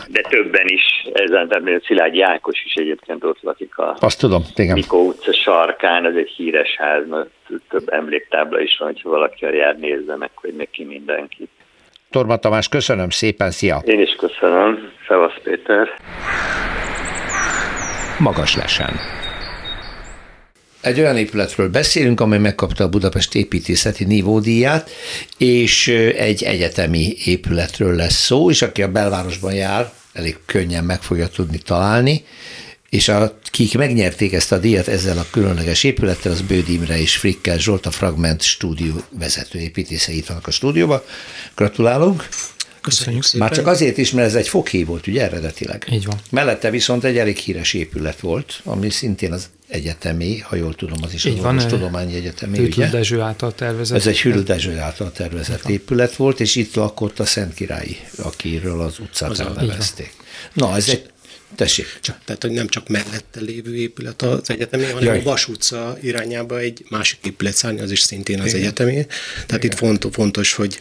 [0.09, 4.75] De többen is, ezen természetesen Szilágy Jákos is egyébként ott lakik a Azt tudom, igen.
[4.75, 7.29] Mikó utca sarkán, ez egy híres ház, mert
[7.68, 11.49] több emléktábla is van, hogyha valaki jár, nézze meg, hogy neki mindenki.
[12.11, 13.83] Torma Tamás, köszönöm szépen, szia!
[13.85, 15.88] Én is köszönöm, Szevasz Péter!
[18.18, 19.23] Magas lesen.
[20.85, 24.90] Egy olyan épületről beszélünk, amely megkapta a Budapest építészeti nívódíját,
[25.38, 31.29] és egy egyetemi épületről lesz szó, és aki a belvárosban jár, elég könnyen meg fogja
[31.29, 32.25] tudni találni,
[32.90, 37.59] és akik megnyerték ezt a díjat ezzel a különleges épülettel, az Bőd Imre és Frikkel
[37.59, 41.03] Zsolt, a Fragment stúdió vezető építészei itt vannak a stúdióban.
[41.55, 42.29] Gratulálunk!
[42.81, 43.47] Köszönjük szépen.
[43.47, 45.87] Már csak azért is, mert ez egy fokhé volt, ugye eredetileg.
[45.92, 46.16] Így van.
[46.31, 51.14] Mellette viszont egy elég híres épület volt, ami szintén az egyetemi, ha jól tudom, az
[51.14, 52.68] is Így az van, tudományi egyetemi.
[52.68, 53.98] Dezső által tervezett.
[53.98, 58.80] Ez egy Hűtl Dezső által tervezett épület volt, és itt lakott a Szent Királyi, akiről
[58.80, 60.12] az utcát az elnevezték.
[60.52, 61.10] Na, ez egy
[61.54, 61.98] Tessék.
[62.00, 65.18] Csak, tehát, hogy nem csak mellette lévő épület az egyetemi, hanem Jaj.
[65.18, 68.60] a Vas utca irányába egy másik épület szárny, az is szintén az Igen.
[68.60, 69.06] egyetemi.
[69.46, 69.70] Tehát Igen.
[69.70, 70.78] itt fontos, fontos, hogy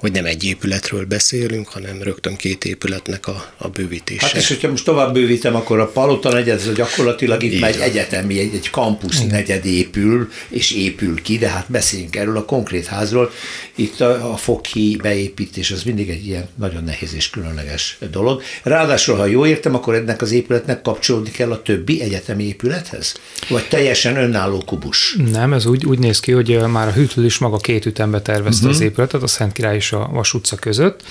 [0.00, 4.26] hogy nem egy épületről beszélünk, hanem rögtön két épületnek a, a bővítése.
[4.26, 7.80] Hát és hogyha most tovább bővítem, akkor a Palota negyed, ez gyakorlatilag itt már egy
[7.80, 12.86] egyetemi, egy, egy kampusz negyed épül, és épül ki, de hát beszéljünk erről a konkrét
[12.86, 13.30] házról.
[13.74, 18.42] Itt a, a fokhi beépítés az mindig egy ilyen nagyon nehéz és különleges dolog.
[18.62, 23.14] Ráadásul, ha jól értem, akkor ennek az épületnek kapcsolódni kell a többi egyetemi épülethez?
[23.48, 25.16] Vagy teljesen önálló kubus?
[25.32, 28.66] Nem, ez úgy, úgy néz ki, hogy már a hűtő is maga két ütembe tervezte
[28.66, 28.80] uh-huh.
[28.80, 31.02] az épületet, a Szent Király és a Vas utca között,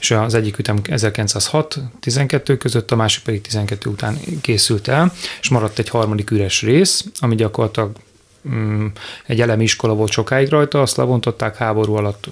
[0.00, 5.78] és az egyik ütem 1906-12 között, a másik pedig 12 után készült el, és maradt
[5.78, 7.90] egy harmadik üres rész, ami gyakorlatilag
[8.48, 8.86] mm,
[9.26, 12.30] egy elemi iskola volt sokáig rajta, azt levontották, háború alatt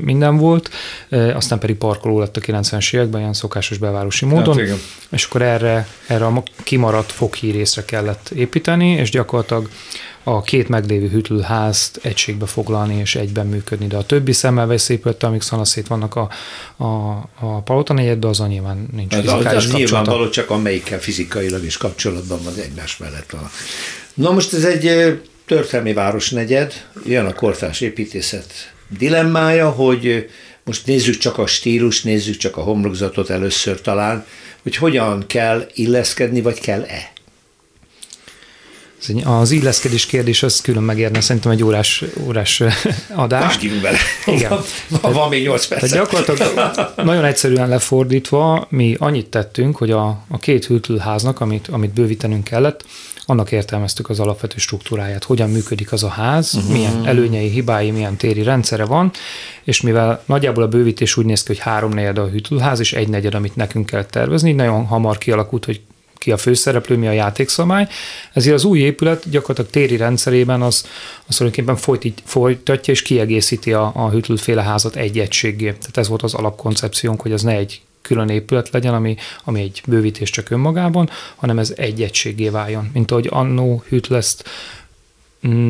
[0.00, 0.70] minden volt,
[1.10, 4.78] aztán pedig parkoló lett a 90-es években, ilyen szokásos belvárosi módon, hát,
[5.10, 9.68] és akkor erre, erre a kimaradt foghírészre kellett építeni, és gyakorlatilag
[10.26, 15.42] a két meglévő hűtőházt egységbe foglalni és egyben működni, de a többi szemmelvesz épülettel, amik
[15.42, 16.28] szanaszét vannak a,
[16.76, 16.84] a,
[17.40, 22.38] a Palota negyedben, azon nyilván nincs az, az, az nyilvánvaló, csak amelyikkel fizikailag is kapcsolatban
[22.44, 23.50] van egymás mellett van.
[24.14, 24.84] Na most ez egy
[25.46, 30.30] történelmi városnegyed, jön a kortárs építészet dilemmája, hogy
[30.64, 34.26] most nézzük csak a stílus, nézzük csak a homlokzatot először talán,
[34.62, 37.12] hogy hogyan kell illeszkedni, vagy kell-e?
[39.24, 42.62] Az illeszkedés kérdés az külön megérne szerintem egy órás, órás
[43.24, 43.54] adást.
[43.54, 43.98] Vágjunk bele.
[44.26, 44.50] Igen.
[45.00, 45.80] van, van még 8 perc.
[45.80, 51.92] Tehát gyakorlatilag nagyon egyszerűen lefordítva, mi annyit tettünk, hogy a, a két hűtőháznak, amit, amit
[51.92, 52.84] bővítenünk kellett,
[53.26, 56.72] annak értelmeztük az alapvető struktúráját, hogyan működik az a ház, uh-huh.
[56.72, 59.10] milyen előnyei, hibái, milyen téri rendszere van,
[59.64, 63.08] és mivel nagyjából a bővítés úgy néz ki, hogy három negyed a hűtőház, és egy
[63.08, 65.80] negyed, amit nekünk kell tervezni, nagyon hamar kialakult, hogy
[66.24, 67.88] ki a főszereplő, mi a játékszabály.
[68.32, 70.86] Ezért az új épület gyakorlatilag téri rendszerében az,
[71.26, 75.64] az tulajdonképpen folytatja és kiegészíti a, a hűtőféle házat egy egységgé.
[75.64, 79.82] Tehát ez volt az alapkoncepciónk, hogy az ne egy külön épület legyen, ami, ami egy
[79.86, 82.90] bővítés csak önmagában, hanem ez egy egységé váljon.
[82.92, 84.50] Mint ahogy annó Hütleszt mm,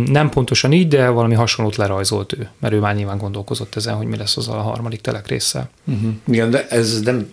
[0.04, 4.06] nem pontosan így, de valami hasonlót lerajzolt ő, mert ő már nyilván gondolkozott ezen, hogy
[4.06, 5.70] mi lesz az a harmadik telek része.
[5.84, 6.12] Uh-huh.
[6.28, 7.28] Igen, de ez nem,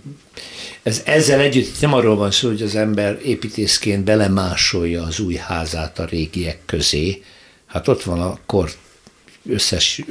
[0.83, 5.99] ez ezzel együtt nem arról van szó, hogy az ember építészként belemásolja az új házát
[5.99, 7.23] a régiek közé.
[7.65, 8.71] Hát ott van a kor
[9.49, 10.01] összes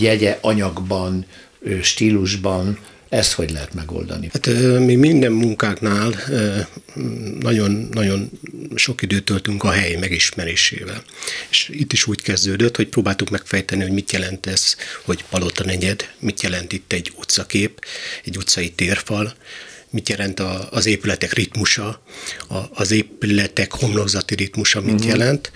[0.00, 1.26] jegye anyagban,
[1.82, 2.78] stílusban,
[3.12, 4.28] ezt hogy lehet megoldani?
[4.32, 4.46] Hát
[4.78, 6.14] mi minden munkáknál
[7.40, 8.30] nagyon, nagyon
[8.74, 11.02] sok időt töltünk a hely megismerésével.
[11.50, 16.10] És itt is úgy kezdődött, hogy próbáltuk megfejteni, hogy mit jelent ez, hogy palota negyed,
[16.18, 17.84] mit jelent itt egy utcakép,
[18.24, 19.34] egy utcai térfal,
[19.92, 22.02] mit jelent a, az épületek ritmusa,
[22.48, 25.08] a, az épületek homlokzati ritmusa mit uh-huh.
[25.08, 25.50] jelent,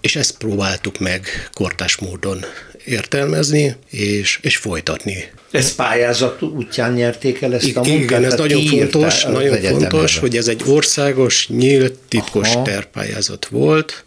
[0.00, 2.44] és ezt próbáltuk meg kortás módon
[2.84, 5.24] értelmezni és, és folytatni.
[5.50, 8.02] Ez pályázat útján nyerték el ezt a munkát?
[8.02, 12.62] Igen, ez nagyon fontos, nagyon fontos, hogy ez egy országos, nyílt, titkos Aha.
[12.62, 14.04] tervpályázat volt,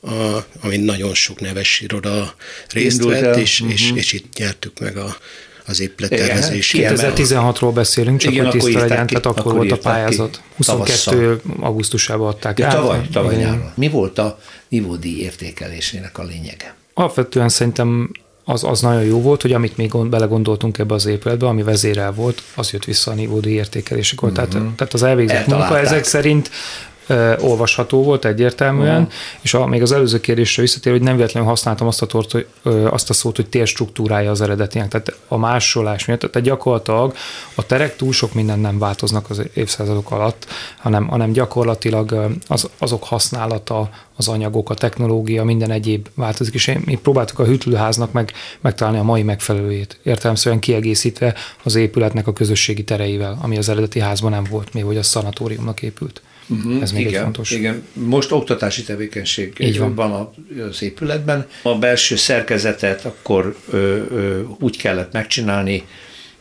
[0.00, 2.34] a, amin nagyon sok neves iroda
[2.68, 3.74] részt Indult vett, és, uh-huh.
[3.74, 5.16] és, és itt nyertük meg a,
[5.66, 6.74] az épülettervezés.
[6.78, 10.30] 2016-ról beszélünk, csak Igen, hogy tiszta legyen, tehát akkor, akkor volt a pályázat.
[10.30, 10.40] Ki.
[10.56, 11.40] 22.
[11.60, 12.68] augusztusában adták ja.
[12.68, 13.72] Tavaly, tavaly nyáron.
[13.74, 16.74] Mi volt a nivódi értékelésének a lényege?
[16.94, 18.10] Alapvetően szerintem
[18.48, 22.42] az, az nagyon jó volt, hogy amit még belegondoltunk ebbe az épületbe, ami vezérel volt,
[22.54, 24.30] az jött vissza a nivódi értékelésekor.
[24.30, 24.48] Mm-hmm.
[24.48, 26.50] Tehát, tehát az elvégzett munka ezek szerint
[27.40, 29.12] olvasható volt egyértelműen, uh-huh.
[29.40, 32.46] és a, még az előző kérdésre visszatér, hogy nem véletlenül használtam azt a, tort, hogy,
[32.62, 37.14] ö, azt a szót, hogy térstruktúrája az eredetinek, tehát a másolás miatt, tehát gyakorlatilag
[37.54, 40.46] a terek túl sok minden nem változnak az évszázadok alatt,
[40.78, 46.98] hanem, hanem gyakorlatilag az, azok használata, az anyagok, a technológia, minden egyéb változik, és mi
[47.02, 53.38] próbáltuk a hűtőháznak meg, megtalálni a mai megfelelőjét, értelemszerűen kiegészítve az épületnek a közösségi tereivel,
[53.42, 56.22] ami az eredeti házban nem volt, még hogy a szanatóriumnak épült.
[56.48, 57.50] Uh-huh, Ez még igen, egy fontos.
[57.50, 59.94] Igen, most oktatási tevékenység Így van.
[59.94, 60.30] van
[60.70, 61.46] az épületben.
[61.62, 63.76] A belső szerkezetet akkor ö,
[64.10, 65.84] ö, úgy kellett megcsinálni,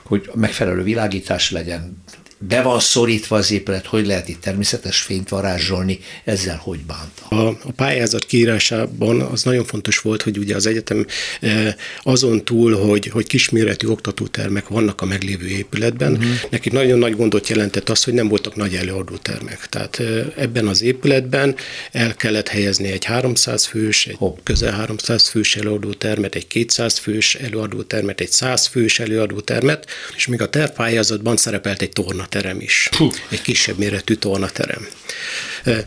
[0.03, 2.03] hogy megfelelő világítás legyen,
[2.37, 7.35] be van szorítva az épület, hogy lehet itt természetes fényt varázsolni, ezzel hogy bánta?
[7.35, 11.05] A, a pályázat kiírásában az nagyon fontos volt, hogy ugye az egyetem
[11.41, 16.29] e, azon túl, hogy, hogy kisméretű oktatótermek vannak a meglévő épületben, uh-huh.
[16.49, 19.67] neki nagyon nagy gondot jelentett az, hogy nem voltak nagy előadótermek.
[19.69, 20.03] Tehát e,
[20.37, 21.55] ebben az épületben
[21.91, 24.37] el kellett helyezni egy 300 fős, egy Hopp.
[24.43, 30.49] közel 300 fős előadótermet, egy 200 fős előadótermet, egy 100 fős előadótermet, és még a
[30.49, 32.89] tervpályázatban szerepelt egy torna tornaterem is.
[32.97, 33.13] Puh.
[33.29, 34.87] Egy kisebb méretű tornaterem.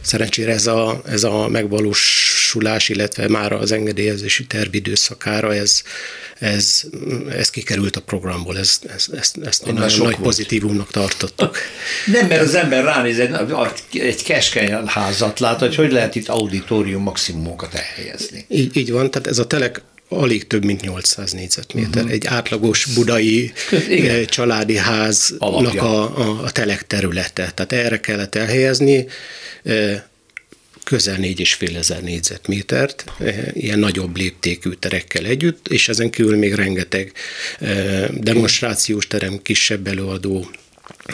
[0.01, 5.83] Szerencsére ez a, ez a megvalósulás, illetve már az engedélyezési tervidőszakára ez,
[6.38, 6.83] ez,
[7.31, 11.57] ez kikerült a programból, ez, ez, ezt, ezt egy nagy, nagy pozitívumnak tartottuk.
[12.07, 13.33] Nem, mert az ember ránéz, egy,
[13.92, 18.44] egy keskeny házat lát, hogy hogy lehet itt auditorium maximumokat elhelyezni.
[18.48, 22.03] Így, így van, tehát ez a telek alig több mint 800 négyzetméter.
[22.03, 22.11] Uh-huh.
[22.11, 23.53] Egy átlagos budai
[23.88, 24.14] Igen.
[24.14, 27.53] Eh, családi háznak a, a, a telek területe.
[27.55, 29.07] Tehát erre kellett elhelyezni
[29.62, 30.03] eh,
[30.85, 37.12] közel 4,5 ezer négyzetmétert, eh, ilyen nagyobb léptékű terekkel együtt, és ezen kívül még rengeteg
[38.11, 40.51] demonstrációs terem, kisebb előadó,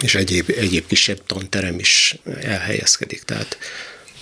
[0.02, 3.22] és egyéb, egyéb kisebb tanterem is elhelyezkedik.
[3.22, 3.58] Tehát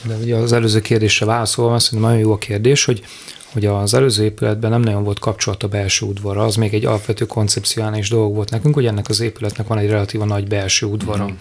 [0.04, 3.02] de ugye az előző kérdésre válaszolva, azt mondom, nagyon jó a kérdés, hogy
[3.52, 7.26] hogy az előző épületben nem nagyon volt kapcsolat a belső udvarra, az még egy alapvető
[7.26, 11.24] koncepcionális dolog volt nekünk, hogy ennek az épületnek van egy relatíva nagy belső udvara.
[11.24, 11.34] Mm.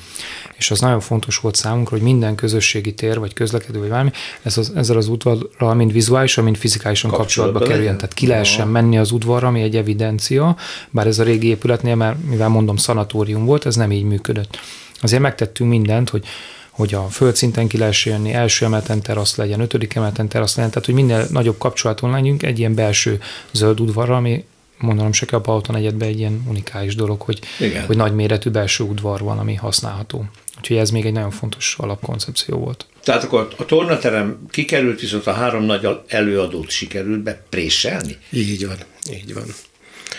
[0.57, 4.57] És az nagyon fontos volt számunkra, hogy minden közösségi tér, vagy közlekedő, vagy valami, ez
[4.57, 7.97] az, ezzel az udvarral mind vizuálisan, mind fizikálisan kapcsolatba, kapcsolatba kerüljen.
[7.97, 10.55] Tehát ki lehessen menni az udvarra, ami egy evidencia,
[10.89, 14.59] bár ez a régi épületnél, mert mivel mondom szanatórium volt, ez nem így működött.
[15.01, 16.23] Azért megtettünk mindent, hogy
[16.71, 20.85] hogy a földszinten ki lehessen jönni, első emeleten terasz legyen, ötödik emeleten terasz legyen, tehát
[20.85, 23.19] hogy minél nagyobb kapcsolaton legyünk egy ilyen belső
[23.51, 24.45] zöld udvarra, ami
[24.77, 27.85] mondanom se kell a Palota negyedben egy ilyen unikális dolog, hogy, Igen.
[27.85, 30.25] hogy nagy méretű belső udvar van, ami használható.
[30.57, 32.85] Úgyhogy ez még egy nagyon fontos alapkoncepció volt.
[33.03, 38.17] Tehát akkor a tornaterem kikerült, viszont a három nagy előadót sikerült bepréselni?
[38.29, 38.77] Így van,
[39.11, 39.43] így van.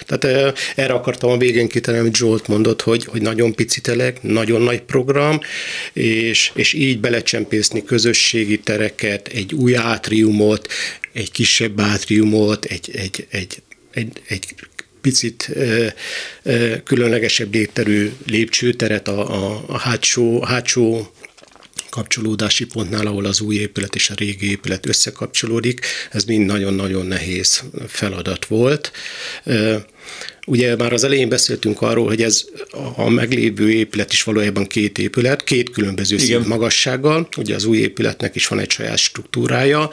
[0.07, 4.63] Tehát erre akartam a végén kitenni, amit Zsolt mondott, hogy, hogy nagyon pici telek, nagyon
[4.63, 5.41] nagy program,
[5.93, 10.69] és, és így belecsempészni közösségi tereket, egy új átriumot,
[11.13, 14.55] egy kisebb átriumot, egy, egy, egy, egy, egy
[15.01, 15.87] picit ö,
[16.43, 21.13] ö, különlegesebb légterű lépcsőteret a, a, a hátsó, hátsó
[21.93, 25.87] kapcsolódási pontnál, ahol az új épület és a régi épület összekapcsolódik.
[26.11, 28.93] Ez mind nagyon-nagyon nehéz feladat volt.
[30.47, 32.45] Ugye már az elején beszéltünk arról, hogy ez
[32.97, 38.35] a meglévő épület is valójában két épület, két különböző szint magassággal, ugye az új épületnek
[38.35, 39.91] is van egy saját struktúrája,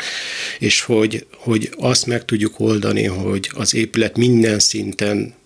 [0.59, 5.37] és hogy, hogy azt meg tudjuk oldani, hogy az épület minden szinten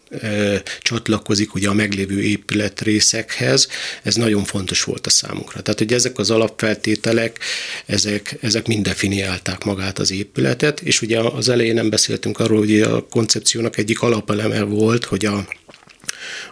[0.81, 3.67] csatlakozik ugye a meglévő épületrészekhez,
[4.03, 5.61] ez nagyon fontos volt a számunkra.
[5.61, 7.39] Tehát, hogy ezek az alapfeltételek,
[7.85, 12.81] ezek, ezek mind definiálták magát az épületet, és ugye az elején nem beszéltünk arról, hogy
[12.81, 15.45] a koncepciónak egyik alapeleme volt, hogy a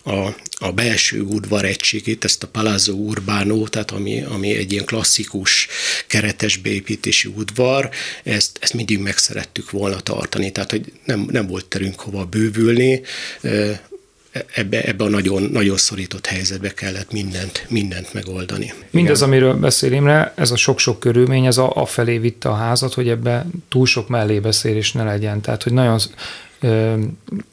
[0.04, 0.27] a,
[0.60, 5.67] a belső udvar egységét, ezt a Palazzo Urbano, tehát ami, ami egy ilyen klasszikus
[6.08, 7.89] keretes beépítési udvar,
[8.23, 13.01] ezt, ezt mindig meg szerettük volna tartani, tehát hogy nem, nem volt terünk hova bővülni,
[14.54, 18.74] ebbe, ebbe a nagyon, nagyon szorított helyzetbe kellett mindent, mindent megoldani.
[18.89, 19.30] Mindez, Igen.
[19.30, 23.10] amiről beszél Imre, ez a sok-sok körülmény, ez a, a felé vitte a házat, hogy
[23.10, 25.41] ebbe túl sok mellébeszélés ne legyen.
[25.41, 26.00] Tehát, hogy nagyon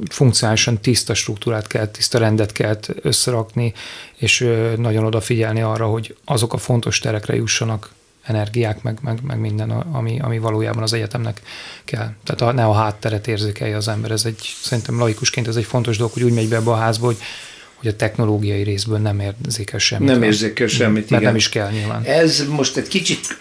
[0.09, 3.73] funkcionálisan tiszta struktúrát kell, tiszta rendet kell összerakni,
[4.17, 7.91] és nagyon odafigyelni arra, hogy azok a fontos terekre jussanak
[8.29, 11.43] energiák, meg, meg, meg minden, ami, ami valójában az egyetemnek
[11.85, 12.11] kell.
[12.25, 14.11] Tehát a, ne a hátteret érzékelje az ember.
[14.11, 17.07] Ez egy, szerintem laikusként ez egy fontos dolog, hogy úgy megy be ebbe a házba,
[17.07, 17.17] hogy
[17.79, 20.09] hogy a technológiai részből nem érzékel semmit.
[20.09, 21.23] Nem érzékel semmit, Mert igen.
[21.23, 22.03] nem is kell nyilván.
[22.05, 23.39] Ez most egy kicsit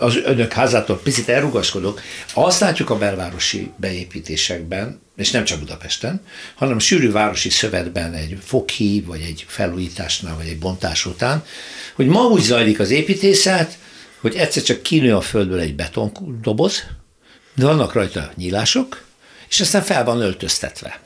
[0.00, 2.00] az önök házától picit elrugaszkodok,
[2.34, 6.20] azt látjuk a belvárosi beépítésekben, és nem csak Budapesten,
[6.54, 11.44] hanem a sűrű városi szövetben egy fokhív, vagy egy felújításnál, vagy egy bontás után,
[11.94, 13.78] hogy ma úgy zajlik az építészet,
[14.20, 16.82] hogy egyszer csak kinő a földből egy betondoboz,
[17.54, 19.04] de vannak rajta nyílások,
[19.48, 21.00] és aztán fel van öltöztetve.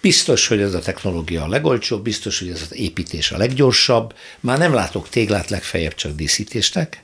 [0.00, 4.14] Biztos, hogy ez a technológia a legolcsóbb, biztos, hogy ez az építés a leggyorsabb.
[4.40, 7.02] Már nem látok téglát, legfeljebb csak díszítésnek,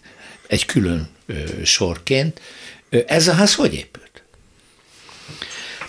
[0.48, 1.08] egy külön
[1.62, 2.40] sorként.
[3.06, 4.08] Ez a ház hogy épült?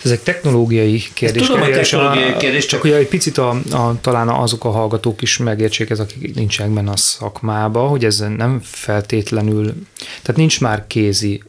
[0.03, 1.47] Ez egy technológiai kérdés.
[1.47, 2.65] tudom, a technológiai kérdés.
[2.65, 6.71] Csak, hogy egy picit a, a, talán azok a hallgatók is megértsék, ez, akik nincsenek
[6.71, 11.43] benne a szakmába, hogy ez nem feltétlenül, tehát nincs már kézi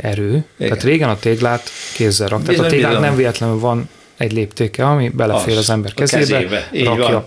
[0.00, 0.28] erő.
[0.28, 0.44] Igen.
[0.56, 2.42] Tehát régen a téglát kézzel rak.
[2.42, 6.68] Tehát a téglát nem véletlenül van egy léptéke, ami belefér az, az ember kezébe, kezébe.
[6.72, 7.12] rakja.
[7.12, 7.24] Van.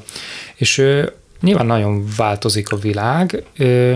[0.56, 1.06] És ö,
[1.42, 3.96] nyilván nagyon változik a világ, ö,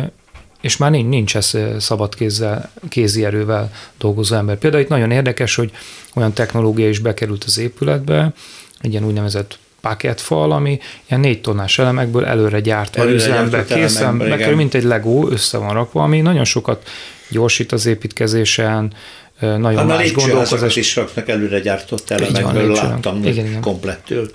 [0.66, 4.58] és már nincs, nincs ez szabad kézzel, kézi erővel dolgozó ember.
[4.58, 5.72] Például itt nagyon érdekes, hogy
[6.14, 8.34] olyan technológia is bekerült az épületbe,
[8.82, 14.56] egy ilyen úgynevezett paketfal, ami ilyen négy tonnás elemekből előre gyártva előre üzembe, készen bekerül,
[14.56, 16.90] mint egy Lego, össze van rakva, ami nagyon sokat
[17.30, 18.94] gyorsít az építkezésen,
[19.40, 20.76] nagyon hát más gondolkozás.
[20.76, 23.62] is raknak előre gyártott elemekből, láttam igen, igen.
[23.62, 24.30] komplettől.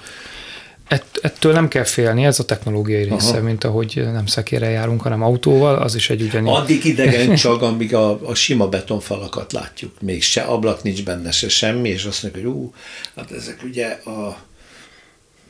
[0.90, 3.40] Ett, ettől nem kell félni, ez a technológiai része, Aha.
[3.40, 6.52] mint ahogy nem szekére járunk, hanem autóval, az is egy ugyanígy.
[6.52, 10.00] Addig idegen csak, amíg a, a sima betonfalakat látjuk.
[10.00, 12.74] Még se ablak nincs benne, se semmi, és azt mondjuk, hogy ú,
[13.16, 14.38] hát ezek ugye a...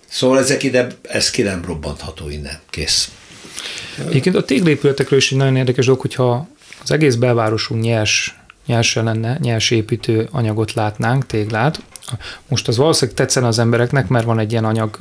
[0.08, 3.10] Szóval ezek ide, ez ki nem robbantható innen, kész.
[4.08, 6.48] Egyébként a téglépületekről is egy nagyon érdekes dolog, hogyha
[6.82, 11.80] az egész belvárosunk nyers nyersen lenne, nyers építő anyagot látnánk, téglát.
[12.48, 14.96] Most az valószínűleg tetszene az embereknek, mert van egy ilyen anyag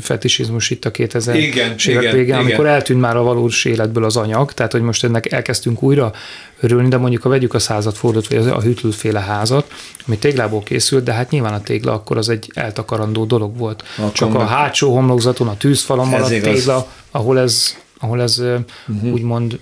[0.00, 2.74] fetisizmus itt a 2000 igen, évek végén, amikor igen.
[2.74, 6.12] eltűnt már a valós életből az anyag, tehát hogy most ennek elkezdtünk újra
[6.60, 9.72] örülni, de mondjuk ha vegyük a századfordulót, vagy a hűtlőféle házat,
[10.06, 13.84] ami téglából készült, de hát nyilván a tégla akkor az egy eltakarandó dolog volt.
[13.96, 19.12] Akkor Csak a hátsó homlokzaton, a tűzfalon maradt tégla, ahol ez, ahol ez uh-huh.
[19.12, 19.58] úgymond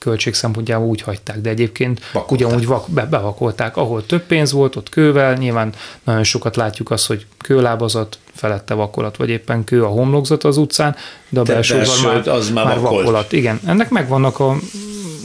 [0.00, 2.30] költség szempontjából úgy hagyták, de egyébként vakolták.
[2.30, 5.72] ugyanúgy vak, be, bevakolták, ahol több pénz volt, ott kővel, nyilván
[6.04, 10.96] nagyon sokat látjuk azt, hogy kőlábazat, felette vakolat, vagy éppen kő a homlokzat az utcán,
[11.28, 13.32] de a belső már, az már, már vakolat.
[13.32, 14.56] Igen, ennek megvannak a,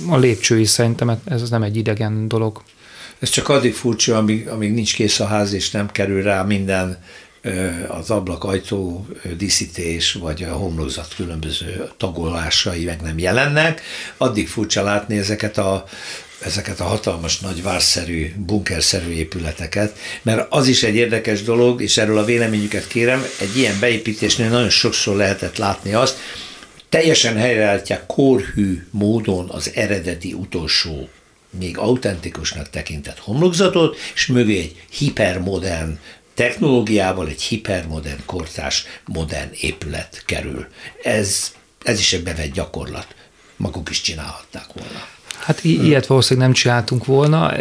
[0.09, 2.61] a lépcsői szerintem, ez nem egy idegen dolog.
[3.19, 6.97] Ez csak addig furcsa, amíg, amíg nincs kész a ház, és nem kerül rá minden
[7.87, 13.81] az ablakajtó díszítés, vagy a homlokzat különböző tagolásai meg nem jelennek,
[14.17, 15.85] addig furcsa látni ezeket a
[16.39, 22.17] ezeket a hatalmas nagy várszerű, bunkerszerű épületeket, mert az is egy érdekes dolog, és erről
[22.17, 26.17] a véleményüket kérem, egy ilyen beépítésnél nagyon sokszor lehetett látni azt,
[26.89, 31.09] teljesen helyreállítják korhű módon az eredeti utolsó
[31.59, 35.99] még autentikusnak tekintett homlokzatot, és mögé egy hipermodern
[36.35, 40.67] technológiával egy hipermodern, kortás, modern épület kerül.
[41.03, 43.07] Ez, ez is egy bevett gyakorlat.
[43.57, 45.07] Maguk is csinálhatták volna.
[45.39, 47.53] Hát i- ilyet valószínűleg nem csináltunk volna.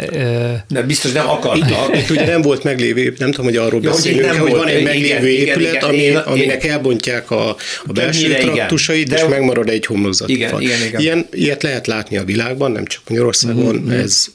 [0.67, 1.97] De biztos nem akartak.
[1.97, 4.83] Itt, ugye nem volt meglévő, nem tudom, hogy arról ja, beszélünk, hogy, hogy van egy
[4.83, 7.49] meglévő igen, épület, igen, ami, én, aminek én, elbontják a,
[7.85, 10.61] a belső traktusait, és megmarad egy homlokzati igen, fal.
[10.61, 11.01] Igen, igen.
[11.01, 13.99] Ilyen, ilyet lehet látni a világban, nem csak Magyarországon, mm-hmm.
[13.99, 14.27] ez,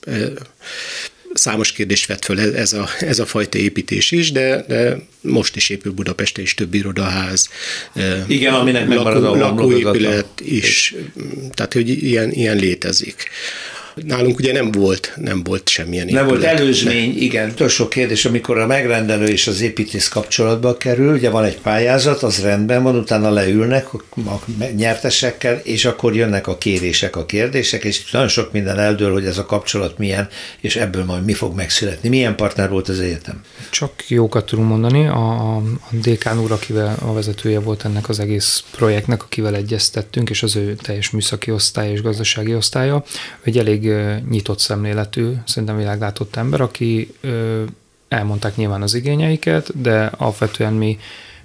[1.34, 5.68] számos kérdést vett föl ez a, ez a fajta építés is, de, de most is
[5.68, 7.48] épül Budapesten is több irodaház.
[8.26, 10.94] Igen, aminek lakó, a lakóépület is,
[11.54, 13.30] tehát hogy ilyen, ilyen létezik.
[14.06, 17.20] Nálunk ugye nem volt, nem volt semmilyen Nem volt előzmény, de.
[17.20, 17.50] igen.
[17.50, 22.42] Utolsó kérdés, amikor a megrendelő és az építész kapcsolatba kerül, ugye van egy pályázat, az
[22.42, 24.40] rendben van, utána leülnek a
[24.76, 29.38] nyertesekkel, és akkor jönnek a kérések, a kérdések, és nagyon sok minden eldől, hogy ez
[29.38, 30.28] a kapcsolat milyen,
[30.60, 32.08] és ebből majd mi fog megszületni.
[32.08, 33.40] Milyen partner volt az egyetem?
[33.70, 35.06] Csak jókat tudunk mondani.
[35.06, 40.42] A, a Dékán úr, akivel a vezetője volt ennek az egész projektnek, akivel egyeztettünk, és
[40.42, 43.04] az ő teljes műszaki osztály és gazdasági osztálya,
[43.42, 43.89] hogy elég
[44.28, 47.14] nyitott szemléletű, szerintem világlátott ember, aki
[48.08, 50.98] elmondták nyilván az igényeiket, de alapvetően mi,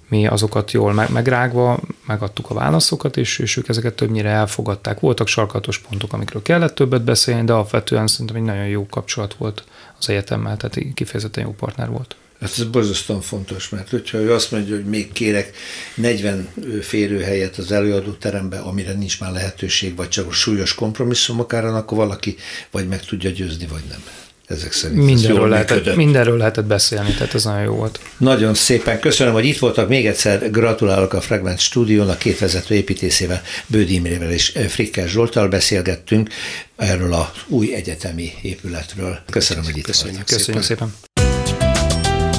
[0.07, 4.99] mi azokat jól megrágva megadtuk a válaszokat, és, és ők ezeket többnyire elfogadták.
[4.99, 9.63] Voltak sarkatos pontok, amikről kellett többet beszélni, de alapvetően szerintem egy nagyon jó kapcsolat volt
[9.99, 12.15] az egyetemmel, tehát kifejezetten jó partner volt.
[12.41, 15.51] Hát ez borzasztóan fontos, mert hogyha ő azt mondja, hogy még kérek
[15.95, 16.47] 40
[16.81, 22.36] férőhelyet az előadó terembe, amire nincs már lehetőség, vagy csak súlyos kompromisszumok árán, akkor valaki
[22.71, 24.03] vagy meg tudja győzni, vagy nem.
[24.47, 27.99] Ezek szerint mindenről, lehetett, mindenről lehetett beszélni, tehát ez nagyon jó volt.
[28.17, 29.89] Nagyon szépen köszönöm, hogy itt voltak.
[29.89, 36.29] Még egyszer gratulálok a Fragment Stúdiónak, két vezető építészével, Bődi Imrével és Frikker Zsoltal beszélgettünk
[36.75, 39.19] erről az új egyetemi épületről.
[39.29, 40.91] Köszönöm, hogy itt Köszönjük, Köszönjük szépen.
[40.91, 41.14] szépen.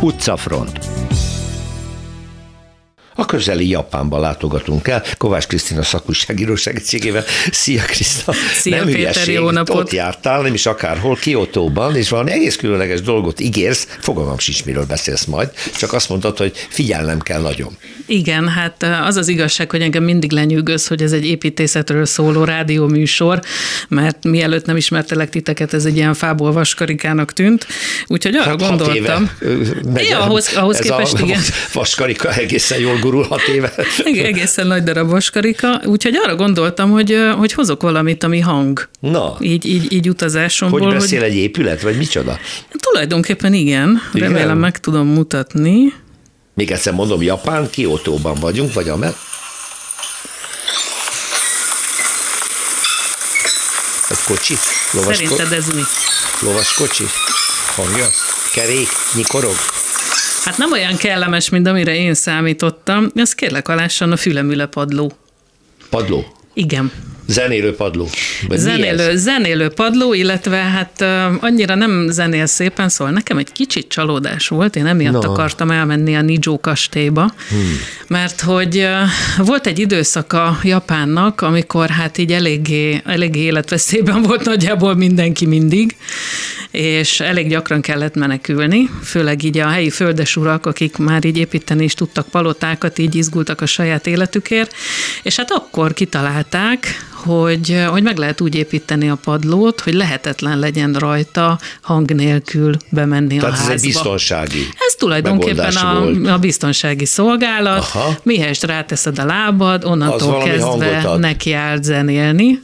[0.07, 1.36] Utcafront.
[3.19, 7.25] A közeli Japánba látogatunk el, Kovács Krisztina szakúságíró segítségével.
[7.51, 8.33] Szia Kriszta!
[8.55, 9.35] Szia nem Péter, hülyeség.
[9.35, 9.77] jó napot!
[9.77, 14.85] Ott jártál, nem is akárhol, Kiotóban, és valami egész különleges dolgot ígérsz, fogalmam sincs, miről
[14.85, 17.77] beszélsz majd, csak azt mondtad, hogy figyelnem kell nagyon.
[18.07, 23.41] Igen, hát az az igazság, hogy engem mindig lenyűgöz, hogy ez egy építészetről szóló rádióműsor,
[23.89, 27.67] mert mielőtt nem ismertelek titeket, ez egy ilyen fából vaskarikának tűnt,
[28.07, 29.31] úgyhogy arra hát gondoltam.
[29.43, 31.41] Éve, ja, ahhoz, ahhoz képest a igen.
[31.73, 33.73] Vaskarika egészen jól gurul hat éve.
[34.31, 38.89] Egészen nagy darab vaskarika, úgyhogy arra gondoltam, hogy, hogy hozok valamit, ami hang.
[39.01, 39.37] Na.
[39.41, 40.81] Így, így, így utazásomból.
[40.81, 41.29] Hogy beszél hogy...
[41.29, 42.39] egy épület, vagy micsoda?
[42.79, 44.29] Tulajdonképpen igen, igen.
[44.29, 45.93] remélem meg tudom mutatni.
[46.55, 49.15] Még egyszer mondom, Japán, Kiotóban vagyunk, vagy amer?
[54.09, 54.55] Egy kocsi?
[54.93, 55.83] Lovas Szerinted ez mi?
[56.41, 57.05] Lovas kocsi?
[57.75, 58.07] Hangja?
[58.53, 58.89] Kerék?
[59.15, 59.57] Nyikorog?
[60.47, 63.11] Hát nem olyan kellemes, mint amire én számítottam.
[63.15, 65.13] Ez kérlek alássan a fülemüle padló.
[65.91, 66.25] Padló?
[66.55, 66.93] Igen.
[67.27, 68.09] Zenélő padló.
[68.49, 71.05] Vagy zenélő, zenélő padló, illetve hát
[71.41, 75.31] annyira nem zenél szépen, szóval nekem egy kicsit csalódás volt, én emiatt no.
[75.31, 77.79] akartam elmenni a Nijó kastélyba, hmm.
[78.09, 78.89] mert hogy
[79.39, 85.97] volt egy időszaka Japánnak, amikor hát így eléggé, eléggé életveszélyben volt nagyjából mindenki mindig,
[86.71, 91.95] és elég gyakran kellett menekülni, főleg így a helyi földesurak, akik már így építeni is
[91.95, 94.75] tudtak palotákat, így izgultak a saját életükért,
[95.23, 100.93] és hát akkor kitalálták, hogy, hogy meg lehet úgy építeni a padlót, hogy lehetetlen legyen
[100.93, 103.73] rajta hang nélkül bemenni Tehát a házba.
[103.73, 107.79] ez egy biztonsági Ez tulajdonképpen a, a biztonsági szolgálat.
[107.79, 108.17] Aha.
[108.23, 112.61] Mihez ráteszed a lábad, onnantól kezdve neki állt zenélni.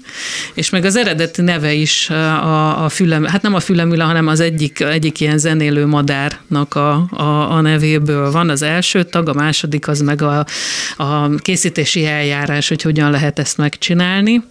[0.55, 4.41] És meg az eredeti neve is a, a fülem, hát nem a fülemüle hanem az
[4.41, 9.89] egyik, egyik ilyen zenélő madárnak a, a, a nevéből van az első tag, a második
[9.89, 10.47] az meg a,
[10.97, 14.43] a készítési eljárás, hogy hogyan lehet ezt megcsinálni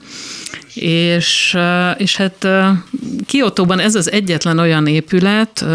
[0.73, 1.57] és,
[1.97, 2.47] és hát
[3.25, 5.65] Kiotóban ez az egyetlen olyan épület,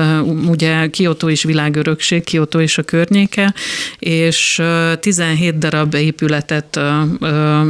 [0.46, 3.54] ugye Kiotó is világörökség, Kiotó is a környéke,
[3.98, 4.62] és
[5.00, 6.80] 17 darab épületet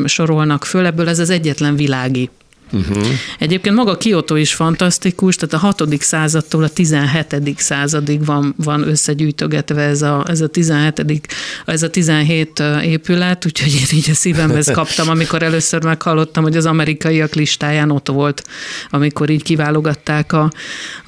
[0.05, 2.31] sorolnak föl, ebből ez az egyetlen világi
[2.73, 3.07] Uh-huh.
[3.39, 6.03] Egyébként maga Kyoto is fantasztikus, tehát a 6.
[6.03, 7.55] századtól a 17.
[7.57, 11.27] századig van, van összegyűjtögetve ez a, ez a 17.
[11.67, 16.67] ez a 17 épület, úgyhogy én így a szívemhez kaptam, amikor először meghallottam, hogy az
[16.67, 18.43] amerikaiak listáján ott volt,
[18.91, 20.51] amikor így kiválogatták a,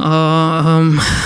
[0.03, 0.83] a,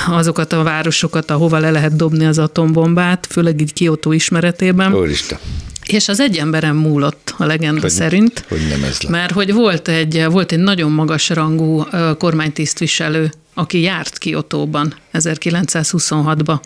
[0.09, 4.95] azokat a városokat, ahova le lehet dobni az atombombát, főleg így Kyoto ismeretében.
[4.95, 5.39] Úristen.
[5.87, 8.45] És az egy emberem múlott, a legenda hogy, szerint.
[8.49, 9.13] Hogy nem ez lett.
[9.13, 11.85] Mert hogy volt egy, volt egy nagyon magas rangú
[12.19, 16.61] kormánytisztviselő, aki járt Kiotóban 1926-ba,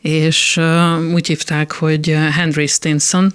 [0.00, 0.60] és
[1.14, 3.32] úgy hívták, hogy Henry Stinson,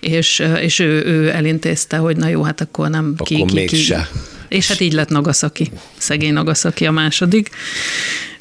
[0.00, 3.94] és, és ő, ő elintézte, hogy na jó, hát akkor nem akkor ki, ki, ki.
[4.48, 7.50] És hát így lett Nagasaki, szegény Nagasaki a második.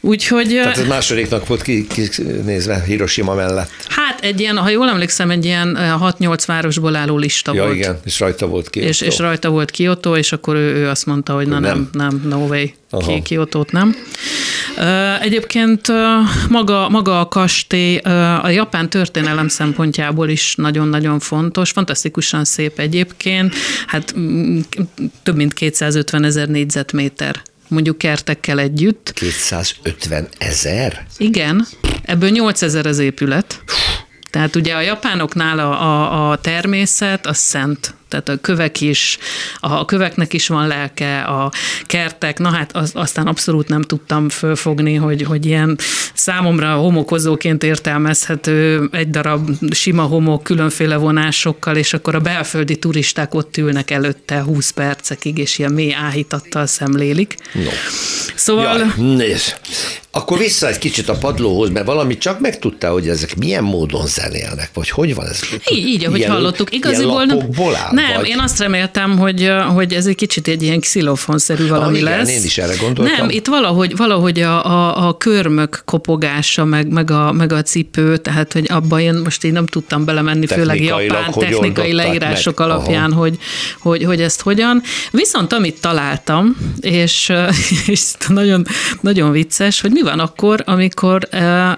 [0.06, 0.48] Úgyhogy...
[0.48, 3.70] Tehát ez másodiknak volt kinézve ki Hiroshima mellett.
[3.88, 7.76] Hát egy ilyen, ha jól emlékszem, egy ilyen 6-8 városból álló lista ja, volt.
[7.76, 8.88] igen, és rajta volt Kyoto.
[8.88, 12.10] És, és rajta volt Kyoto, és akkor ő, ő azt mondta, hogy na nem, nem,
[12.10, 12.66] nem no way,
[13.06, 13.96] ki, Kyoto-t nem.
[15.22, 15.88] Egyébként
[16.50, 17.98] maga, maga a kastély
[18.42, 23.56] a japán történelem szempontjából is nagyon-nagyon fontos, fantasztikusan szép egyébként,
[23.88, 24.16] hát
[25.24, 29.14] több mint 250 ezer négyzetméter mondjuk kertekkel együtt.
[29.14, 31.06] 250 ezer?
[31.18, 31.68] Igen,
[32.04, 33.64] ebből 8 ezer az épület.
[34.30, 39.18] Tehát ugye a japánoknál a, a, a természet az szent tehát a kövek is,
[39.60, 41.52] a köveknek is van lelke, a
[41.86, 45.78] kertek, na hát az, aztán abszolút nem tudtam fölfogni, hogy, hogy ilyen
[46.14, 53.58] számomra homokozóként értelmezhető egy darab sima homok különféle vonásokkal, és akkor a belföldi turisták ott
[53.58, 57.36] ülnek előtte 20 percekig, és ilyen mély áhítattal szemlélik.
[57.54, 57.70] No.
[58.36, 58.78] Szóval...
[58.78, 59.56] Jaj, nézd.
[60.12, 64.70] Akkor vissza egy kicsit a padlóhoz, mert valamit csak megtudtál, hogy ezek milyen módon zenélnek,
[64.74, 65.40] vagy hogy van ez?
[65.72, 66.74] Így, így ahogy hallottuk.
[66.74, 68.28] Igaziból áll, Nem, vagy?
[68.28, 72.30] én azt reméltem, hogy, hogy ez egy kicsit egy ilyen xilofonszerű valami ah, igen, lesz.
[72.30, 73.16] én is erre gondoltam.
[73.18, 78.18] Nem, itt valahogy, valahogy a, a, a körmök kopogása, meg, meg, a, meg a cipő,
[78.18, 82.68] tehát hogy abban én most én nem tudtam belemenni, főleg japán technikai leírások meg.
[82.68, 83.38] alapján, hogy,
[83.80, 84.82] hogy, hogy ezt hogyan.
[85.12, 87.32] Viszont amit találtam, és,
[87.86, 88.66] és nagyon,
[89.02, 91.28] nagyon vicces, hogy mi van akkor, amikor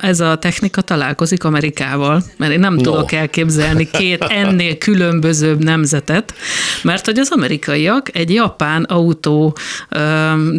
[0.02, 2.82] ez a technika találkozik Amerikával, mert én nem no.
[2.82, 5.64] tudok elképzelni két ennél különbözőbb
[6.08, 6.34] nemzetet,
[6.82, 9.58] mert hogy az amerikaiak egy japán autó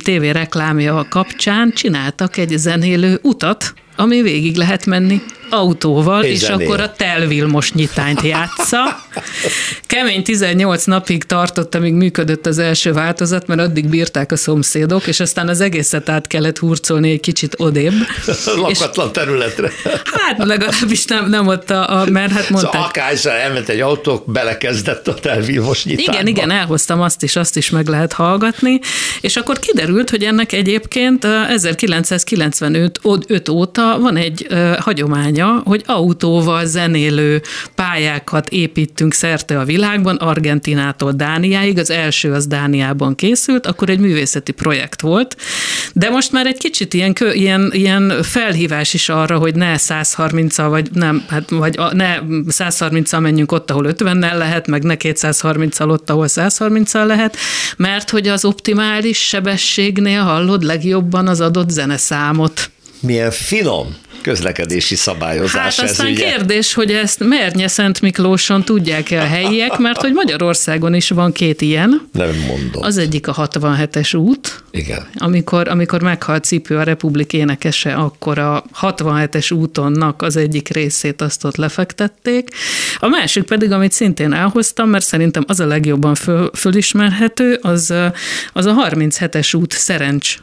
[0.04, 6.92] tévéreklámja kapcsán csináltak egy zenélő utat, ami végig lehet menni autóval, és, és akkor a
[6.92, 9.02] Telvilmos nyitányt játsza.
[9.86, 15.20] Kemény 18 napig tartott, amíg működött az első változat, mert addig bírták a szomszédok, és
[15.20, 17.92] aztán az egészet át kellett hurcolni egy kicsit odébb.
[18.56, 19.70] Lakatlan és, területre.
[20.04, 22.72] Hát legalábbis nem, nem ott a, a mert hát mondták.
[22.72, 26.12] Szóval akárszor elment egy autó, belekezdett a Telvilmos nyitányba.
[26.12, 28.80] Igen, igen, elhoztam azt is, azt is meg lehet hallgatni,
[29.20, 33.00] és akkor kiderült, hogy ennek egyébként 1995
[33.50, 34.46] óta van egy
[34.78, 37.42] hagyomány kormánya, hogy autóval zenélő
[37.74, 44.52] pályákat építünk szerte a világban, Argentinától Dániáig, az első az Dániában készült, akkor egy művészeti
[44.52, 45.36] projekt volt,
[45.92, 50.88] de most már egy kicsit ilyen, ilyen, ilyen felhívás is arra, hogy ne 130-al, vagy
[50.92, 52.18] nem, hát, vagy ne
[52.48, 57.36] 130-al menjünk ott, ahol 50-nel lehet, meg ne 230-al ott, ahol 130-al lehet,
[57.76, 62.70] mert hogy az optimális sebességnél hallod legjobban az adott zeneszámot.
[63.00, 65.76] Milyen finom közlekedési szabályozás.
[65.76, 66.24] Hát aztán ez ugye.
[66.24, 71.60] kérdés, hogy ezt Mernye Szent Miklóson tudják-e a helyiek, mert hogy Magyarországon is van két
[71.60, 72.08] ilyen.
[72.12, 72.82] Nem mondom.
[72.82, 74.62] Az egyik a 67-es út.
[74.70, 75.06] Igen.
[75.14, 81.44] Amikor, amikor meghalt Cipő a Republik énekese, akkor a 67-es útonnak az egyik részét azt
[81.44, 82.48] ott lefektették.
[82.98, 87.94] A másik pedig, amit szintén elhoztam, mert szerintem az a legjobban föl, fölismerhető, az,
[88.52, 90.36] az a 37-es út Szerencs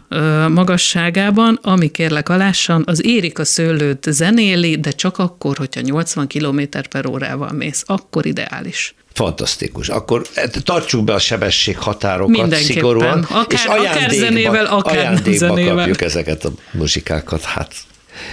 [0.49, 6.62] magasságában, ami kérlek alássan, az érik a szőlőt zenéli, de csak akkor, hogyha 80 km
[6.89, 8.95] per órával mész, akkor ideális.
[9.14, 9.89] Fantasztikus.
[9.89, 15.76] Akkor eh, tartsuk be a sebesség határokat szigorúan, akár, és akár zenével, akár ajándékba zenével.
[15.76, 17.43] kapjuk ezeket a muzsikákat.
[17.43, 17.74] Hát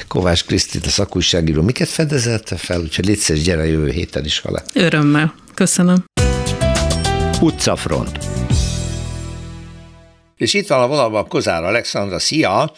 [0.08, 2.80] Kovács Krisztit, a szakújságíró, miket fedezelte fel?
[2.80, 4.62] Úgyhogy légy gyere jövő héten is alá.
[4.74, 5.34] Örömmel.
[5.54, 6.04] Köszönöm.
[7.40, 8.18] Utcafront
[10.36, 12.72] És itt van a vonalban Kozár Alexandra, szia!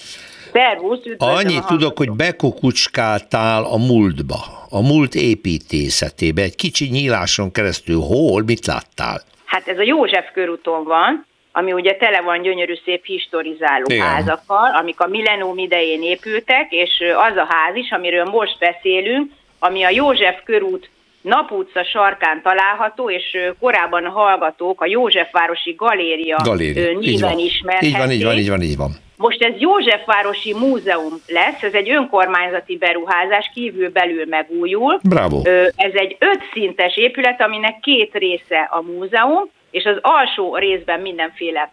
[0.55, 8.01] Szervusz, Annyit tudok, hogy bekukucskáltál a múltba, a múlt építészetébe, egy kicsi nyíláson keresztül.
[8.01, 9.23] Hol, mit láttál?
[9.45, 14.07] Hát ez a József körúton van, ami ugye tele van gyönyörű szép historizáló Igen.
[14.07, 16.91] házakkal, amik a millennium idején épültek, és
[17.31, 20.91] az a ház is, amiről most beszélünk, ami a József körút
[21.21, 26.99] Naputca sarkán található, és korábban a hallgatók a Józsefvárosi Galéria, Galéria.
[26.99, 27.91] néven ismerhették.
[27.91, 29.04] Így van, így van, így van, így van.
[29.17, 35.01] Most ez Józsefvárosi Múzeum lesz, ez egy önkormányzati beruházás, kívül belül megújul.
[35.03, 35.41] Bravo.
[35.77, 41.73] Ez egy ötszintes épület, aminek két része a múzeum, és az alsó részben mindenféle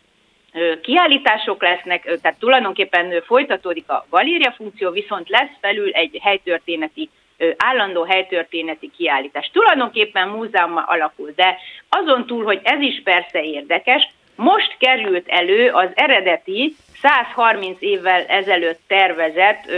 [0.82, 7.10] kiállítások lesznek, tehát tulajdonképpen folytatódik a galéria funkció, viszont lesz felül egy helytörténeti
[7.58, 9.50] állandó helytörténeti kiállítás.
[9.54, 11.58] Tulajdonképpen múzeum alakul, de
[11.90, 18.80] azon túl, hogy ez is persze érdekes, most került elő az eredeti 130 évvel ezelőtt
[18.88, 19.72] tervezett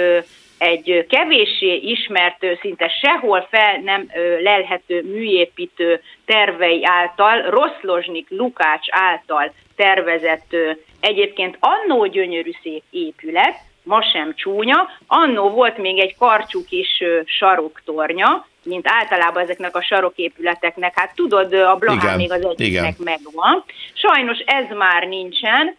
[0.57, 4.09] egy kevéssé ismert, szinte sehol fel nem
[4.39, 10.55] lelhető műépítő tervei által, Roszlozsnik Lukács által tervezett
[10.99, 18.47] egyébként annó gyönyörű szép épület, ma sem csúnya, annó volt még egy karcsú kis saroktornya,
[18.63, 23.63] mint általában ezeknek a saroképületeknek, hát tudod, a Blahán még az egyiknek megvan.
[23.93, 25.78] Sajnos ez már nincsen,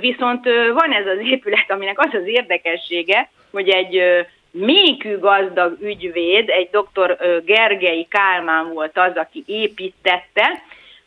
[0.00, 0.44] viszont
[0.74, 4.02] van ez az épület, aminek az az érdekessége, hogy egy
[4.50, 7.18] mékű gazdag ügyvéd, egy dr.
[7.44, 10.62] Gergely Kálmán volt az, aki építette,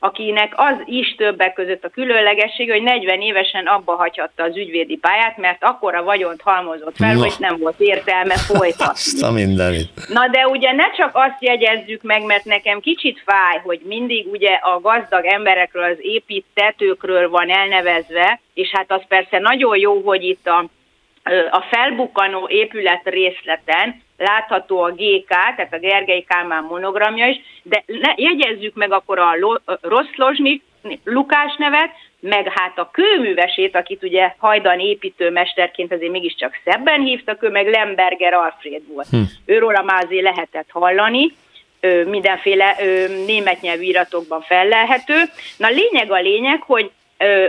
[0.05, 5.37] akinek az is többek között a különlegessége, hogy 40 évesen abba hagyhatta az ügyvédi pályát,
[5.37, 7.19] mert akkora vagyont halmozott fel, no.
[7.19, 8.85] hogy nem volt értelme folytatni.
[8.95, 9.89] Azt a mindenit.
[10.07, 14.53] Na de ugye ne csak azt jegyezzük meg, mert nekem kicsit fáj, hogy mindig ugye
[14.53, 20.47] a gazdag emberekről, az építetőkről van elnevezve, és hát az persze nagyon jó, hogy itt
[20.47, 20.65] a
[21.49, 27.83] a felbukkanó épület részleten látható a GK, tehát a Gergely Kálmán monogramja is, de
[28.15, 29.35] jegyezzük meg akkor a
[29.81, 30.63] Roszlozsnik
[31.03, 37.49] Lukás nevet, meg hát a kőművesét, akit ugye hajdan építőmesterként azért mégiscsak szebben hívtak, ő
[37.49, 39.07] meg Lemberger Alfred volt.
[39.09, 39.21] Hm.
[39.45, 41.31] Őról a mázé lehetett hallani,
[42.05, 42.75] mindenféle
[43.25, 45.13] német nyelvű iratokban fellelhető.
[45.57, 46.91] Na lényeg a lényeg, hogy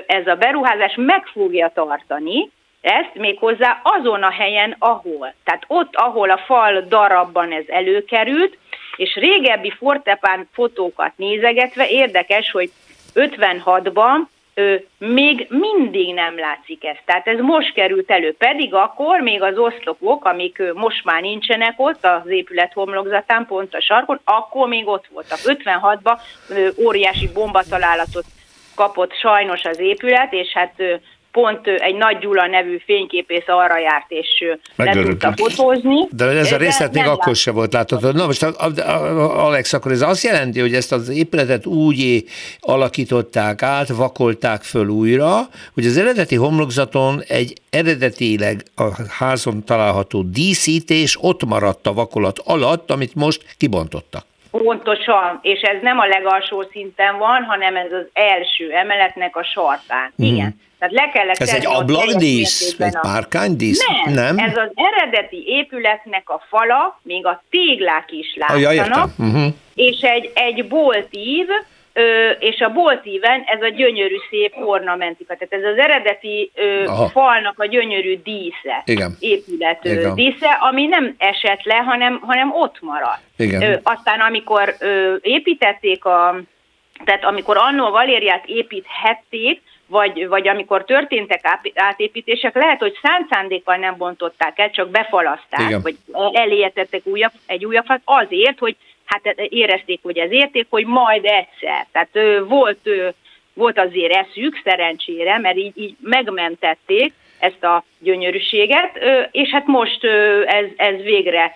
[0.06, 2.50] ez a beruházás meg fogja tartani,
[2.86, 5.34] ezt méghozzá azon a helyen, ahol.
[5.44, 8.58] Tehát ott, ahol a fal darabban ez előkerült,
[8.96, 12.70] és régebbi fortepán fotókat nézegetve érdekes, hogy
[13.14, 16.96] 56-ban ő, még mindig nem látszik ez.
[17.04, 22.04] Tehát ez most került elő, pedig akkor még az oszlopok, amik most már nincsenek ott
[22.04, 25.38] az épület homlokzatán, pont a sarkon, akkor még ott voltak.
[25.44, 26.18] 56-ban
[26.84, 28.24] óriási bombatalálatot
[28.74, 30.82] kapott sajnos az épület, és hát
[31.36, 34.44] pont egy Nagy Gyula nevű fényképész arra járt, és
[34.76, 36.08] le tudta fotózni.
[36.10, 38.10] De ez a részlet még akkor se volt látható.
[38.10, 38.42] Na most,
[39.36, 42.24] Alex, akkor ez azt jelenti, hogy ezt az épületet úgy
[42.60, 45.38] alakították át, vakolták föl újra,
[45.74, 48.84] hogy az eredeti homlokzaton egy eredetileg a
[49.18, 54.24] házon található díszítés ott maradt a vakolat alatt, amit most kibontottak.
[54.50, 60.12] Pontosan, és ez nem a legalsó szinten van, hanem ez az első emeletnek a sarkán.
[60.22, 60.24] Mm.
[60.24, 60.60] Igen.
[60.78, 63.86] Tehát le kellett ez egy ablakdísz, egy párkánydísz?
[64.04, 69.52] Nem, nem, ez az eredeti épületnek a fala, még a téglák is látszanak, ja, uh-huh.
[69.74, 71.46] és egy, egy boltív,
[71.92, 75.36] ö, és a boltíven ez a gyönyörű szép ornamentika.
[75.36, 79.16] Tehát ez az eredeti ö, falnak a gyönyörű dísze, Igen.
[79.18, 80.14] épület Igen.
[80.14, 83.20] dísze, ami nem esett le, hanem, hanem ott maradt.
[83.36, 83.62] Igen.
[83.62, 86.40] Ö, aztán amikor ö, építették a,
[87.04, 91.40] tehát amikor annó Valériát építhették, vagy, vagy amikor történtek
[91.74, 95.82] átépítések, lehet, hogy szánt szándékkal nem bontották el, csak befalaszták, Igen.
[95.82, 95.96] vagy
[96.32, 101.86] eléjetettek újabb, egy újabb azért, hogy hát érezték, hogy ez érték, hogy majd egyszer.
[101.92, 103.08] Tehát ö, volt, ö,
[103.54, 108.98] volt azért eszük, szerencsére, mert így, így megmentették ezt a gyönyörűséget,
[109.30, 110.04] és hát most
[110.46, 111.54] ez, ez végre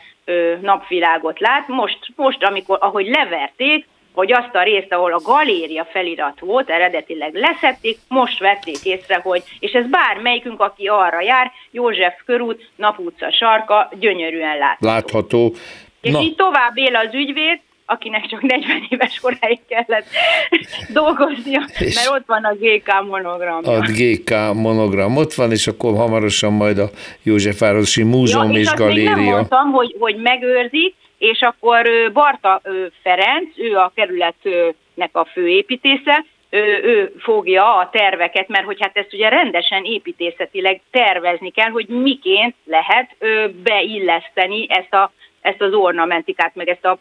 [0.61, 1.69] napvilágot lát.
[1.69, 7.35] Most, most amikor, ahogy leverték, hogy azt a részt, ahol a galéria felirat volt, eredetileg
[7.35, 13.91] leszették, most vették észre, hogy, és ez bármelyikünk, aki arra jár, József körút, Naputca sarka,
[14.01, 14.77] gyönyörűen lát.
[14.81, 15.55] Látható.
[16.01, 16.21] És Na.
[16.21, 20.07] így tovább él az ügyvéd, akinek csak 40 éves koráig kellett
[21.01, 23.61] dolgoznia, és mert ott van a GK monogram.
[23.65, 26.91] A GK monogram ott van, és akkor hamarosan majd a
[27.23, 29.17] Józsefvárosi Múzeum ja, és, és Galéria.
[29.17, 32.61] Még nem mondtam, hogy, hogy megőrzik, és akkor Barta
[33.03, 39.13] Ferenc, ő a kerületnek a főépítésze, ő, ő fogja a terveket, mert hogy hát ezt
[39.13, 43.17] ugye rendesen építészetileg tervezni kell, hogy miként lehet
[43.63, 46.99] beilleszteni ezt a ezt az ornamentikát, meg ezt a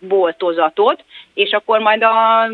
[0.00, 1.04] boltozatot,
[1.34, 2.48] és akkor majd a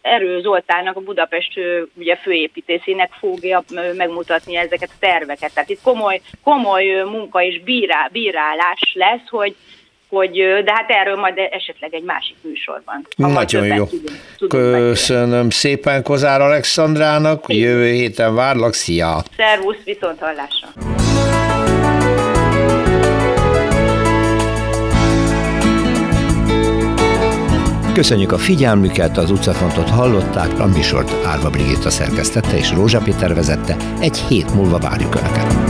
[0.00, 1.60] Erő Zoltánnak, a Budapest
[1.94, 3.62] ugye főépítészének fogja
[3.96, 5.54] megmutatni ezeket a terveket.
[5.54, 9.56] Tehát itt komoly, komoly munka és bírá, bírálás lesz, hogy
[10.14, 10.32] hogy,
[10.64, 13.06] de hát erről majd esetleg egy másik műsorban.
[13.16, 13.84] Nagyon jó.
[13.84, 15.50] Tudunk, tudunk Köszönöm megjelni.
[15.50, 19.22] szépen Kozár Alexandrának, jövő héten várlak, szia!
[19.36, 20.68] Szervusz, viszont hallásra!
[27.94, 33.76] Köszönjük a figyelmüket, az utcafontot hallották, a műsort Árva Brigitta szerkesztette és Rózsa Péter vezette.
[34.00, 35.63] Egy hét múlva várjuk Önöket.